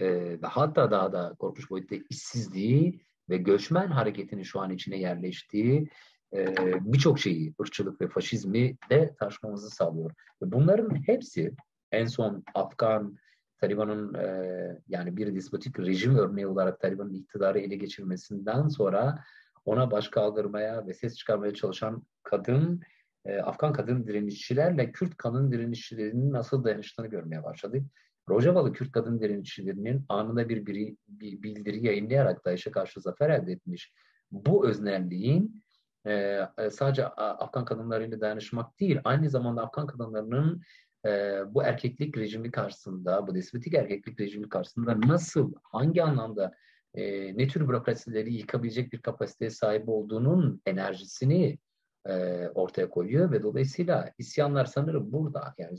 e, 0.00 0.38
hatta 0.42 0.90
daha 0.90 1.12
da 1.12 1.34
korkunç 1.38 1.70
boyutta 1.70 1.96
işsizliği 2.10 3.00
ve 3.30 3.36
göçmen 3.36 3.86
hareketinin 3.86 4.42
şu 4.42 4.60
an 4.60 4.70
içine 4.70 4.98
yerleştiği 4.98 5.88
e, 6.34 6.54
birçok 6.80 7.18
şeyi, 7.18 7.54
ırkçılık 7.60 8.00
ve 8.00 8.08
faşizmi 8.08 8.76
de 8.90 9.14
tartışmamızı 9.18 9.70
sağlıyor. 9.70 10.10
Ve 10.42 10.52
bunların 10.52 11.06
hepsi 11.06 11.54
en 11.92 12.06
son 12.06 12.44
Afgan 12.54 13.16
Taliban'ın 13.60 14.14
e, 14.14 14.78
yani 14.88 15.16
bir 15.16 15.34
despotik 15.34 15.80
rejim 15.80 16.16
örneği 16.16 16.46
olarak 16.46 16.80
Taliban'ın 16.80 17.14
iktidarı 17.14 17.58
ele 17.58 17.76
geçirmesinden 17.76 18.68
sonra 18.68 19.24
ona 19.64 19.90
baş 19.90 20.08
kaldırmaya 20.08 20.86
ve 20.86 20.94
ses 20.94 21.16
çıkarmaya 21.16 21.54
çalışan 21.54 22.02
kadın, 22.22 22.80
e, 23.24 23.38
Afgan 23.38 23.72
kadın 23.72 24.06
direnişçilerle 24.06 24.92
Kürt 24.92 25.16
kadın 25.16 25.52
direnişçilerinin 25.52 26.32
nasıl 26.32 26.64
dayanıştığını 26.64 27.06
görmeye 27.06 27.44
başladık. 27.44 27.82
Rojavalı 28.30 28.72
Kürt 28.72 28.92
kadın 28.92 29.20
direnişçilerinin 29.20 30.04
anında 30.08 30.48
bir, 30.48 30.66
bir, 30.66 30.96
bir 31.08 31.42
bildiri 31.42 31.86
yayınlayarak 31.86 32.44
DAEŞ'e 32.44 32.70
karşı 32.70 33.00
zafer 33.00 33.30
elde 33.30 33.52
etmiş 33.52 33.92
bu 34.30 34.68
öznelliğin 34.68 35.62
e, 36.06 36.40
sadece 36.70 37.06
Afgan 37.06 37.64
kadınlarıyla 37.64 38.20
dayanışmak 38.20 38.80
değil, 38.80 39.00
aynı 39.04 39.30
zamanda 39.30 39.62
Afgan 39.62 39.86
kadınlarının 39.86 40.62
e, 41.06 41.40
bu 41.54 41.62
erkeklik 41.62 42.18
rejimi 42.18 42.50
karşısında, 42.50 43.26
bu 43.26 43.34
despotik 43.34 43.74
erkeklik 43.74 44.20
rejimi 44.20 44.48
karşısında 44.48 45.00
nasıl, 45.00 45.52
hangi 45.62 46.02
anlamda 46.02 46.52
e, 46.94 47.36
ne 47.36 47.48
tür 47.48 47.68
bürokrasileri 47.68 48.34
yıkabilecek 48.34 48.92
bir 48.92 49.02
kapasiteye 49.02 49.50
sahip 49.50 49.88
olduğunun 49.88 50.62
enerjisini 50.66 51.58
e, 52.06 52.46
ortaya 52.48 52.90
koyuyor 52.90 53.32
ve 53.32 53.42
dolayısıyla 53.42 54.12
isyanlar 54.18 54.64
sanırım 54.64 55.12
burada. 55.12 55.54
Yani 55.58 55.76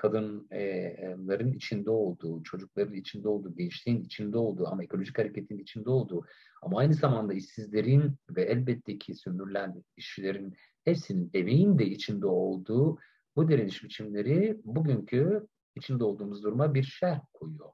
kadınların 0.00 1.52
içinde 1.52 1.90
olduğu, 1.90 2.42
çocukların 2.42 2.94
içinde 2.94 3.28
olduğu, 3.28 3.54
gençliğin 3.56 4.04
içinde 4.04 4.38
olduğu 4.38 4.68
ama 4.68 4.84
ekolojik 4.84 5.18
hareketin 5.18 5.58
içinde 5.58 5.90
olduğu 5.90 6.26
ama 6.62 6.78
aynı 6.78 6.94
zamanda 6.94 7.34
işsizlerin 7.34 8.16
ve 8.30 8.42
elbette 8.42 8.98
ki 8.98 9.14
sömürülen 9.14 9.84
işçilerin 9.96 10.54
hepsinin 10.84 11.30
emeğin 11.34 11.78
de 11.78 11.86
içinde 11.86 12.26
olduğu 12.26 12.98
bu 13.36 13.48
direniş 13.48 13.84
biçimleri 13.84 14.60
bugünkü 14.64 15.46
içinde 15.76 16.04
olduğumuz 16.04 16.42
duruma 16.42 16.74
bir 16.74 16.82
şerh 16.82 17.20
koyuyor. 17.32 17.70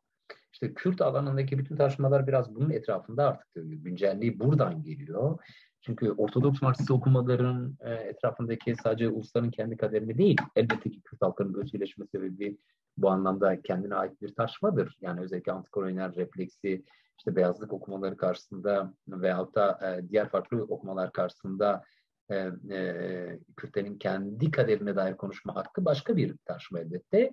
İşte 0.52 0.74
Kürt 0.74 1.00
alanındaki 1.00 1.58
bütün 1.58 1.76
tartışmalar 1.76 2.26
biraz 2.26 2.54
bunun 2.54 2.70
etrafında 2.70 3.28
artık 3.28 3.56
dönüyor. 3.56 3.82
Güncelliği 3.82 4.40
buradan 4.40 4.82
geliyor. 4.82 5.38
Çünkü 5.86 6.10
Ortodoks 6.10 6.62
Marksist 6.62 6.90
okumaların 6.90 7.76
e, 7.80 7.94
etrafındaki 7.94 8.76
sadece 8.76 9.08
ulusların 9.08 9.50
kendi 9.50 9.76
kaderini 9.76 10.18
değil, 10.18 10.36
elbette 10.56 10.90
ki 10.90 11.00
Kürt 11.02 11.22
halkının 11.22 11.54
özgürleşme 11.54 12.06
sebebi 12.06 12.58
bu 12.96 13.10
anlamda 13.10 13.62
kendine 13.62 13.94
ait 13.94 14.22
bir 14.22 14.34
tartışmadır. 14.34 14.96
Yani 15.00 15.20
özellikle 15.20 15.52
antikolonyal 15.52 16.14
refleksi, 16.14 16.84
işte 17.18 17.36
beyazlık 17.36 17.72
okumaları 17.72 18.16
karşısında 18.16 18.94
veyahut 19.08 19.54
da 19.54 19.78
e, 19.82 20.08
diğer 20.08 20.28
farklı 20.28 20.62
okumalar 20.62 21.12
karşısında 21.12 21.82
e, 22.30 22.36
e, 22.70 23.38
Kürtlerin 23.56 23.98
kendi 23.98 24.50
kaderine 24.50 24.96
dair 24.96 25.16
konuşma 25.16 25.54
hakkı 25.56 25.84
başka 25.84 26.16
bir 26.16 26.36
tartışma 26.44 26.80
elbette. 26.80 27.32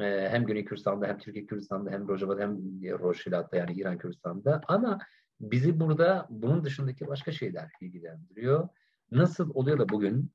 E, 0.00 0.28
hem 0.30 0.46
Güney 0.46 0.64
Kürdistan'da 0.64 1.06
hem 1.06 1.18
Türkiye 1.18 1.46
Kürdistan'da 1.46 1.90
hem 1.90 2.08
Rojava'da 2.08 2.40
hem 2.40 2.56
Rojhilat'ta 2.98 3.56
yani 3.56 3.72
İran 3.72 3.98
Kürdistan'da 3.98 4.60
ama 4.68 4.98
bizi 5.42 5.80
burada 5.80 6.26
bunun 6.30 6.64
dışındaki 6.64 7.06
başka 7.06 7.32
şeyler 7.32 7.72
ilgilendiriyor. 7.80 8.68
Nasıl 9.10 9.50
oluyor 9.54 9.78
da 9.78 9.88
bugün 9.88 10.32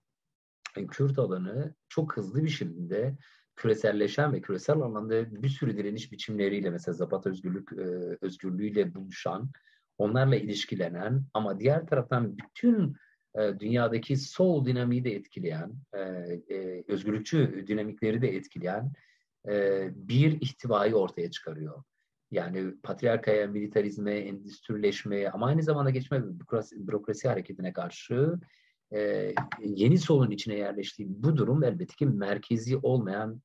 Kürt 0.91 1.19
alanı 1.19 1.75
çok 1.89 2.17
hızlı 2.17 2.43
bir 2.43 2.49
şekilde 2.49 3.17
küreselleşen 3.55 4.33
ve 4.33 4.41
küresel 4.41 4.81
anlamda 4.81 5.43
bir 5.43 5.49
sürü 5.49 5.77
direniş 5.77 6.11
biçimleriyle 6.11 6.69
mesela 6.69 6.93
Zapata 6.93 7.29
özgürlük 7.29 7.71
e, 7.73 8.17
özgürlüğüyle 8.21 8.95
buluşan, 8.95 9.51
onlarla 9.97 10.35
ilişkilenen 10.35 11.23
ama 11.33 11.59
diğer 11.59 11.87
taraftan 11.87 12.37
bütün 12.37 12.95
e, 13.35 13.59
dünyadaki 13.59 14.17
sol 14.17 14.65
dinamiği 14.65 15.03
de 15.03 15.15
etkileyen, 15.15 15.73
e, 15.93 15.99
e, 15.99 16.83
özgürlükçü 16.87 17.67
dinamikleri 17.67 18.21
de 18.21 18.35
etkileyen 18.35 18.91
e, 19.49 19.87
bir 19.95 20.41
ihtivayı 20.41 20.95
ortaya 20.95 21.31
çıkarıyor. 21.31 21.83
Yani 22.31 22.73
patriarkaya, 22.83 23.47
militarizme, 23.47 24.13
endüstrileşmeye 24.15 25.31
ama 25.31 25.47
aynı 25.47 25.63
zamanda 25.63 25.89
geçme 25.89 26.23
bürokrasi, 26.23 26.87
bürokrasi 26.87 27.27
hareketine 27.27 27.73
karşı 27.73 28.39
e, 28.95 29.33
yeni 29.63 29.97
solun 29.97 30.31
içine 30.31 30.55
yerleştiği 30.55 31.07
bu 31.09 31.37
durum 31.37 31.63
elbette 31.63 31.95
ki 31.95 32.05
merkezi 32.05 32.77
olmayan, 32.77 33.41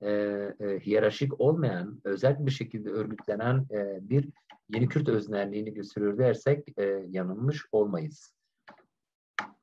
e, 0.00 0.10
e, 0.10 0.80
hiyerarşik 0.80 1.40
olmayan, 1.40 2.00
özel 2.04 2.46
bir 2.46 2.50
şekilde 2.50 2.90
örgütlenen 2.90 3.66
e, 3.70 4.10
bir 4.10 4.28
yeni 4.68 4.88
Kürt 4.88 5.08
öznelliğini 5.08 5.74
gösteriyor 5.74 6.18
dersek 6.18 6.78
e, 6.78 7.04
yanılmış 7.08 7.62
olmayız. 7.72 8.32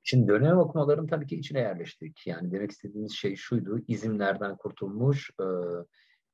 Şimdi 0.03 0.27
dönem 0.27 0.57
okumaların 0.57 1.07
tabii 1.07 1.27
ki 1.27 1.35
içine 1.35 1.59
yerleştik. 1.59 2.27
Yani 2.27 2.51
demek 2.51 2.71
istediğimiz 2.71 3.11
şey 3.13 3.35
şuydu, 3.35 3.79
izimlerden 3.87 4.57
kurtulmuş, 4.57 5.31
e, 5.39 5.45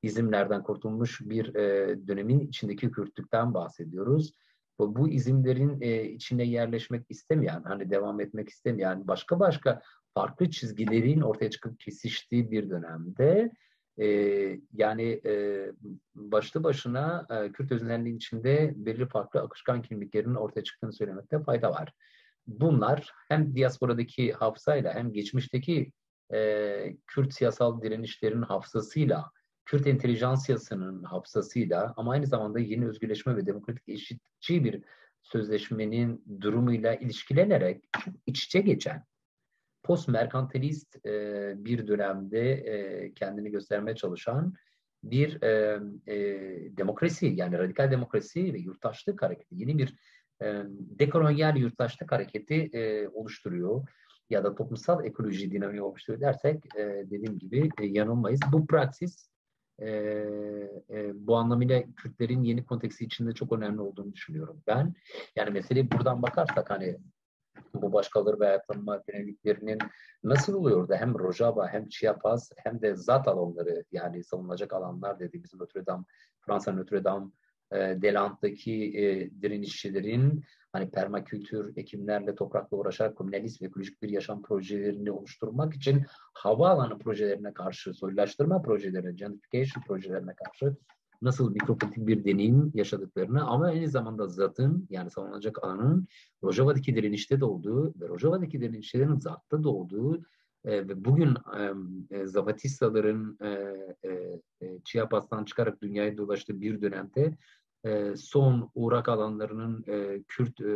izimlerden 0.02 0.62
kurtulmuş 0.62 1.20
bir 1.20 1.54
e, 1.54 1.96
dönemin 2.08 2.40
içindeki 2.40 2.90
Kürtlükten 2.90 3.54
bahsediyoruz. 3.54 4.34
Bu, 4.78 4.96
bu 4.96 5.08
izimlerin 5.08 5.80
e, 5.80 6.04
içine 6.04 6.44
yerleşmek 6.44 7.06
istemeyen, 7.08 7.62
hani 7.62 7.90
devam 7.90 8.20
etmek 8.20 8.48
istemeyen, 8.48 9.08
başka 9.08 9.40
başka 9.40 9.82
farklı 10.14 10.50
çizgilerin 10.50 11.20
ortaya 11.20 11.50
çıkıp 11.50 11.80
kesiştiği 11.80 12.50
bir 12.50 12.70
dönemde 12.70 13.50
e, 14.00 14.06
yani 14.72 15.20
e, 15.26 15.66
başlı 16.14 16.64
başına 16.64 17.26
e, 17.30 17.52
Kürt 17.52 17.72
öznelliğin 17.72 18.16
içinde 18.16 18.72
belirli 18.76 19.08
farklı 19.08 19.40
akışkan 19.40 19.82
kimliklerin 19.82 20.34
ortaya 20.34 20.64
çıktığını 20.64 20.92
söylemekte 20.92 21.42
fayda 21.42 21.70
var. 21.70 21.92
Bunlar 22.46 23.12
hem 23.28 23.54
diasporadaki 23.54 24.32
hafızayla 24.32 24.94
hem 24.94 25.12
geçmişteki 25.12 25.92
e, 26.32 26.96
Kürt 27.06 27.34
siyasal 27.34 27.82
direnişlerin 27.82 28.42
hafızasıyla 28.42 29.30
Kürt 29.70 29.86
entelijansiyasının 29.86 31.02
hafızasıyla 31.02 31.94
ama 31.96 32.12
aynı 32.12 32.26
zamanda 32.26 32.58
yeni 32.58 32.88
özgürleşme 32.88 33.36
ve 33.36 33.46
demokratik 33.46 33.88
eşitçi 33.88 34.64
bir 34.64 34.82
sözleşmenin 35.22 36.24
durumuyla 36.40 36.94
ilişkilenerek 36.94 37.84
çok 38.04 38.14
iç 38.26 38.44
içe 38.44 38.60
geçen 38.60 39.04
post 39.82 40.08
merkantilist 40.08 41.06
e, 41.06 41.52
bir 41.56 41.86
dönemde 41.86 42.52
e, 42.52 43.12
kendini 43.14 43.50
göstermeye 43.50 43.96
çalışan 43.96 44.54
bir 45.02 45.42
e, 45.42 45.80
e, 46.06 46.16
demokrasi 46.76 47.26
yani 47.26 47.58
radikal 47.58 47.90
demokrasi 47.90 48.54
ve 48.54 48.58
yurttaşlık 48.58 49.22
hareketi 49.22 49.54
yeni 49.54 49.78
bir 49.78 49.94
e, 50.42 50.62
dekolonyal 50.98 51.56
yurttaşlık 51.56 52.12
hareketi 52.12 52.70
e, 52.72 53.08
oluşturuyor 53.08 53.88
ya 54.30 54.44
da 54.44 54.54
toplumsal 54.54 55.04
ekoloji 55.04 55.50
dinamiği 55.50 55.82
oluşturuyor 55.82 56.20
dersek 56.20 56.76
e, 56.76 56.80
dediğim 57.10 57.38
gibi 57.38 57.68
e, 57.80 57.86
yanılmayız. 57.86 58.40
Bu 58.52 58.66
praksis 58.66 59.29
e, 59.80 59.88
e, 60.90 61.26
bu 61.26 61.36
anlamıyla 61.36 61.82
Kürtlerin 61.96 62.42
yeni 62.42 62.64
konteksi 62.64 63.04
içinde 63.04 63.32
çok 63.32 63.52
önemli 63.52 63.80
olduğunu 63.80 64.12
düşünüyorum 64.12 64.62
ben. 64.66 64.94
Yani 65.36 65.50
meseleyi 65.50 65.90
buradan 65.90 66.22
bakarsak 66.22 66.70
hani 66.70 66.98
bu 67.74 67.92
başkaları 67.92 68.40
ve 68.40 68.46
ayaklanma 68.46 69.02
dinamiklerinin 69.08 69.78
nasıl 70.24 70.54
oluyor 70.54 70.88
da 70.88 70.96
hem 70.96 71.18
Rojava 71.18 71.68
hem 71.68 71.88
Chiapas 71.88 72.50
hem 72.56 72.82
de 72.82 72.96
zat 72.96 73.28
alanları 73.28 73.84
yani 73.92 74.24
savunulacak 74.24 74.72
alanlar 74.72 75.18
dediğimiz 75.18 75.54
Notre 75.54 75.86
Dame, 75.86 76.04
Fransa 76.40 76.72
Notre 76.72 77.04
Dame, 77.04 77.26
e, 77.72 77.76
Delant'taki 78.02 78.98
e, 78.98 79.30
direnişçilerin 79.42 80.44
hani 80.72 80.90
permakültür, 80.90 81.76
ekimlerle 81.76 82.34
toprakla 82.34 82.76
uğraşarak 82.76 83.16
komünalist 83.16 83.62
ve 83.62 83.66
ekolojik 83.66 84.02
bir 84.02 84.08
yaşam 84.08 84.42
projelerini 84.42 85.10
oluşturmak 85.10 85.74
için 85.74 86.04
havaalanı 86.34 86.98
projelerine 86.98 87.54
karşı, 87.54 87.94
soylulaştırma 87.94 88.62
projelerine, 88.62 89.12
gentrification 89.12 89.82
projelerine 89.82 90.34
karşı 90.34 90.76
nasıl 91.22 91.50
mikropolitik 91.50 92.06
bir 92.06 92.24
deneyim 92.24 92.72
yaşadıklarını 92.74 93.46
ama 93.46 93.66
aynı 93.66 93.88
zamanda 93.88 94.28
zatın 94.28 94.86
yani 94.90 95.10
savunulacak 95.10 95.64
alanın 95.64 96.08
Rojava'daki 96.44 96.96
direnişte 96.96 97.40
de 97.40 97.44
olduğu 97.44 97.94
ve 98.00 98.08
Rojava'daki 98.08 98.60
direnişlerin 98.60 99.18
zatta 99.18 99.64
da 99.64 99.68
olduğu 99.68 100.22
e, 100.64 100.88
ve 100.88 101.04
bugün 101.04 101.36
e, 102.10 102.26
Zapatistaların 102.26 103.38
e, 103.42 103.48
e, 104.04 104.40
e, 104.60 104.80
Chiapas'tan 104.84 105.44
çıkarak 105.44 105.82
dünyayı 105.82 106.18
dolaştığı 106.18 106.60
bir 106.60 106.82
dönemde 106.82 107.36
e, 107.84 108.16
son 108.16 108.70
uğrak 108.74 109.08
alanlarının 109.08 109.84
e, 109.88 110.22
Kürt 110.28 110.60
e, 110.60 110.64
e, 110.64 110.68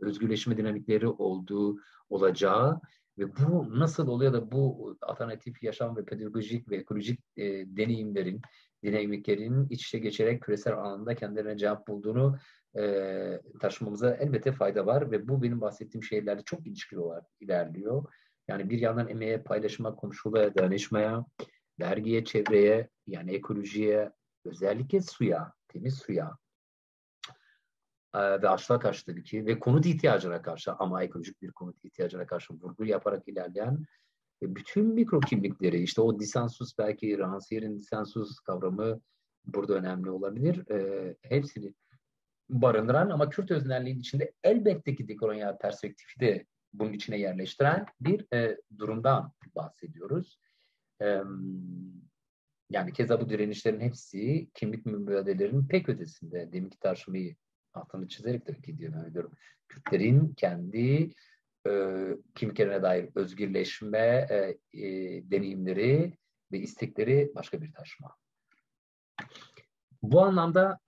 özgürleşme 0.00 0.56
dinamikleri 0.56 1.08
olduğu 1.08 1.76
olacağı 2.08 2.80
ve 3.18 3.36
bu 3.36 3.78
nasıl 3.78 4.08
oluyor 4.08 4.32
da 4.32 4.52
bu 4.52 4.96
alternatif 5.02 5.62
yaşam 5.62 5.96
ve 5.96 6.04
pedagojik 6.04 6.70
ve 6.70 6.76
ekolojik 6.76 7.20
deneyimlerin, 7.66 8.40
dinamiklerin 8.82 9.66
iç 9.70 9.86
içe 9.86 9.98
geçerek 9.98 10.42
küresel 10.42 10.74
alanda 10.74 11.14
kendilerine 11.14 11.58
cevap 11.58 11.88
bulduğunu 11.88 12.38
e, 12.78 13.40
taşımamıza 13.60 14.14
elbette 14.14 14.52
fayda 14.52 14.86
var 14.86 15.10
ve 15.10 15.28
bu 15.28 15.42
benim 15.42 15.60
bahsettiğim 15.60 16.04
şeylerle 16.04 16.42
çok 16.42 16.66
ilişkili 16.66 17.00
olarak 17.00 17.24
ilerliyor. 17.40 18.04
Yani 18.48 18.70
bir 18.70 18.78
yandan 18.78 19.08
emeğe, 19.08 19.42
paylaşıma, 19.42 19.96
komşuluğa, 19.96 20.54
dayanışmaya, 20.54 21.24
vergiye, 21.80 22.24
çevreye, 22.24 22.88
yani 23.06 23.32
ekolojiye, 23.32 24.12
özellikle 24.44 25.00
suya, 25.00 25.52
temiz 25.72 25.94
suya 25.94 26.36
ve 28.14 28.48
açlığa 28.48 28.78
karşı 28.78 29.06
tabii 29.06 29.22
ki 29.22 29.46
ve 29.46 29.58
konut 29.58 29.86
ihtiyacına 29.86 30.42
karşı 30.42 30.72
ama 30.72 31.02
ekolojik 31.02 31.42
bir 31.42 31.50
konut 31.50 31.84
ihtiyacına 31.84 32.26
karşı 32.26 32.54
vurgu 32.54 32.84
yaparak 32.84 33.28
ilerleyen 33.28 33.84
ve 34.42 34.54
bütün 34.54 34.86
mikro 34.86 35.20
kimlikleri 35.20 35.82
işte 35.82 36.00
o 36.00 36.20
disensus 36.20 36.78
belki 36.78 37.18
Rancière'in 37.18 37.78
disensus 37.78 38.40
kavramı 38.40 39.00
burada 39.44 39.74
önemli 39.74 40.10
olabilir. 40.10 40.70
E, 40.70 41.16
hepsini 41.22 41.74
barındıran 42.48 43.10
ama 43.10 43.30
Kürt 43.30 43.50
öznelliğin 43.50 43.98
içinde 43.98 44.32
elbette 44.44 44.94
ki 44.94 45.08
dekolonyal 45.08 45.58
perspektifi 45.58 46.20
de 46.20 46.46
bunun 46.72 46.92
içine 46.92 47.18
yerleştiren 47.18 47.86
bir 48.00 48.34
e, 48.34 48.60
durumdan 48.78 49.32
bahsediyoruz. 49.56 50.38
E, 51.02 51.20
yani 52.70 52.92
keza 52.92 53.20
bu 53.20 53.28
direnişlerin 53.28 53.80
hepsi 53.80 54.48
kimlik 54.54 54.86
mübadelelerinin 54.86 55.68
pek 55.68 55.88
ötesinde. 55.88 56.52
Deminki 56.52 56.78
tartışmayı 56.78 57.36
altını 57.74 58.08
çizerek 58.08 58.46
tabii 58.46 58.62
ki 58.62 58.78
diyorum. 58.78 58.98
Yani 58.98 59.14
diyorum. 59.14 59.32
Kürtlerin 59.68 60.34
kendi 60.34 61.10
e, 61.66 61.72
kimliklerine 62.34 62.82
dair 62.82 63.08
özgürleşme 63.14 64.26
e, 64.30 64.58
e, 64.72 64.90
deneyimleri 65.30 66.18
ve 66.52 66.58
istekleri 66.58 67.32
başka 67.34 67.62
bir 67.62 67.72
taşma. 67.72 68.16
Bu 70.02 70.22
anlamda 70.22 70.78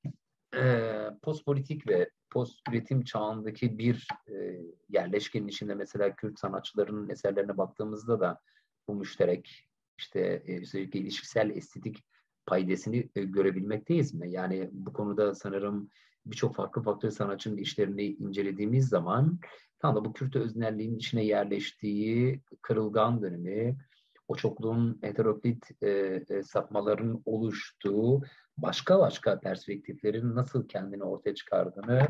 e, 0.56 0.86
postpolitik 1.22 1.88
ve 1.88 2.10
post 2.30 2.68
üretim 2.70 3.04
çağındaki 3.04 3.78
bir 3.78 4.08
e, 4.28 4.60
yerleşkenin 4.88 5.48
içinde 5.48 5.74
mesela 5.74 6.16
Kürt 6.16 6.38
sanatçılarının 6.38 7.08
eserlerine 7.08 7.58
baktığımızda 7.58 8.20
da 8.20 8.40
bu 8.88 8.94
müşterek 8.94 9.71
işte 10.02 10.42
e, 10.46 10.60
özellikle 10.60 11.00
ilişkisel 11.00 11.50
estetik 11.50 12.04
paydesini 12.46 13.08
görebilmekteyiz 13.14 14.14
mi? 14.14 14.30
Yani 14.30 14.70
bu 14.72 14.92
konuda 14.92 15.34
sanırım 15.34 15.88
birçok 16.26 16.56
farklı 16.56 16.82
farklı 16.82 17.12
sanatçının 17.12 17.56
işlerini 17.56 18.04
incelediğimiz 18.04 18.88
zaman 18.88 19.38
tam 19.78 19.96
da 19.96 20.04
bu 20.04 20.12
Kürt 20.12 20.36
öznelliğin 20.36 20.96
içine 20.96 21.24
yerleştiği 21.24 22.40
kırılgan 22.62 23.22
dönemi, 23.22 23.76
o 24.28 24.34
çokluğun 24.34 24.98
heteroklit 25.02 25.82
e, 25.82 25.88
e, 26.28 26.42
sapmaların 26.42 27.22
oluştuğu 27.24 28.22
başka 28.58 28.98
başka 28.98 29.40
perspektiflerin 29.40 30.34
nasıl 30.34 30.68
kendini 30.68 31.04
ortaya 31.04 31.34
çıkardığını 31.34 32.08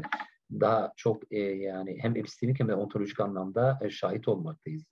daha 0.50 0.92
çok 0.96 1.33
e, 1.33 1.38
yani 1.40 1.98
hem 2.00 2.16
epistemik 2.16 2.61
hem 2.61 2.68
de 2.68 2.74
ontolojik 2.74 3.20
anlamda 3.20 3.78
e, 3.83 3.90
şahit 3.90 4.28
olmaktayız. 4.28 4.85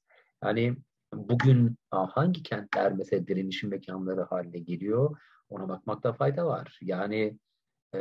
Yani 0.45 0.77
bugün 1.13 1.77
hangi 1.91 2.43
kentler 2.43 2.93
mesela 2.93 3.27
direnişin 3.27 3.71
mekanları 3.71 4.23
haline 4.23 4.59
geliyor 4.59 5.17
ona 5.49 5.69
bakmakta 5.69 6.13
fayda 6.13 6.47
var. 6.47 6.79
Yani 6.81 7.39
e, 7.95 7.99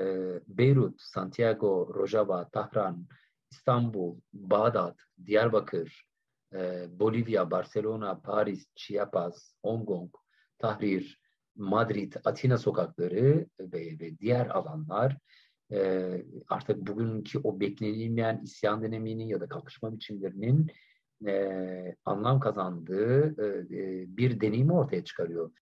Beyrut, 0.48 1.02
Santiago, 1.02 1.94
Rojava, 1.96 2.50
Tahran, 2.50 3.08
İstanbul, 3.52 4.20
Bağdat, 4.34 4.98
Diyarbakır, 5.26 6.06
e, 6.54 6.88
Bolivya, 7.00 7.52
Barcelona, 7.52 8.22
Paris, 8.22 8.68
Chiapas, 8.76 9.54
Hong 9.64 9.88
Kong, 9.88 10.12
Tahrir, 10.58 11.22
Madrid, 11.56 12.14
Atina 12.26 12.58
sokakları 12.58 13.48
ve, 13.60 14.00
ve 14.00 14.20
diğer 14.20 14.48
alanlar 14.48 15.18
e, 15.72 16.10
artık 16.50 16.78
bugünkü 16.88 17.40
o 17.44 17.60
beklenilmeyen 17.60 18.42
isyan 18.44 18.84
döneminin 18.84 19.28
ya 19.28 19.42
da 19.42 19.48
kalkışma 19.48 19.94
biçimlerinin 19.94 20.72
e, 21.28 21.96
anlam 22.06 22.40
kazandığı 22.40 23.28
e, 23.74 24.18
bir 24.18 24.42
deneyimi 24.42 24.74
ortaya 24.74 25.04
çıkarıyor. 25.04 25.52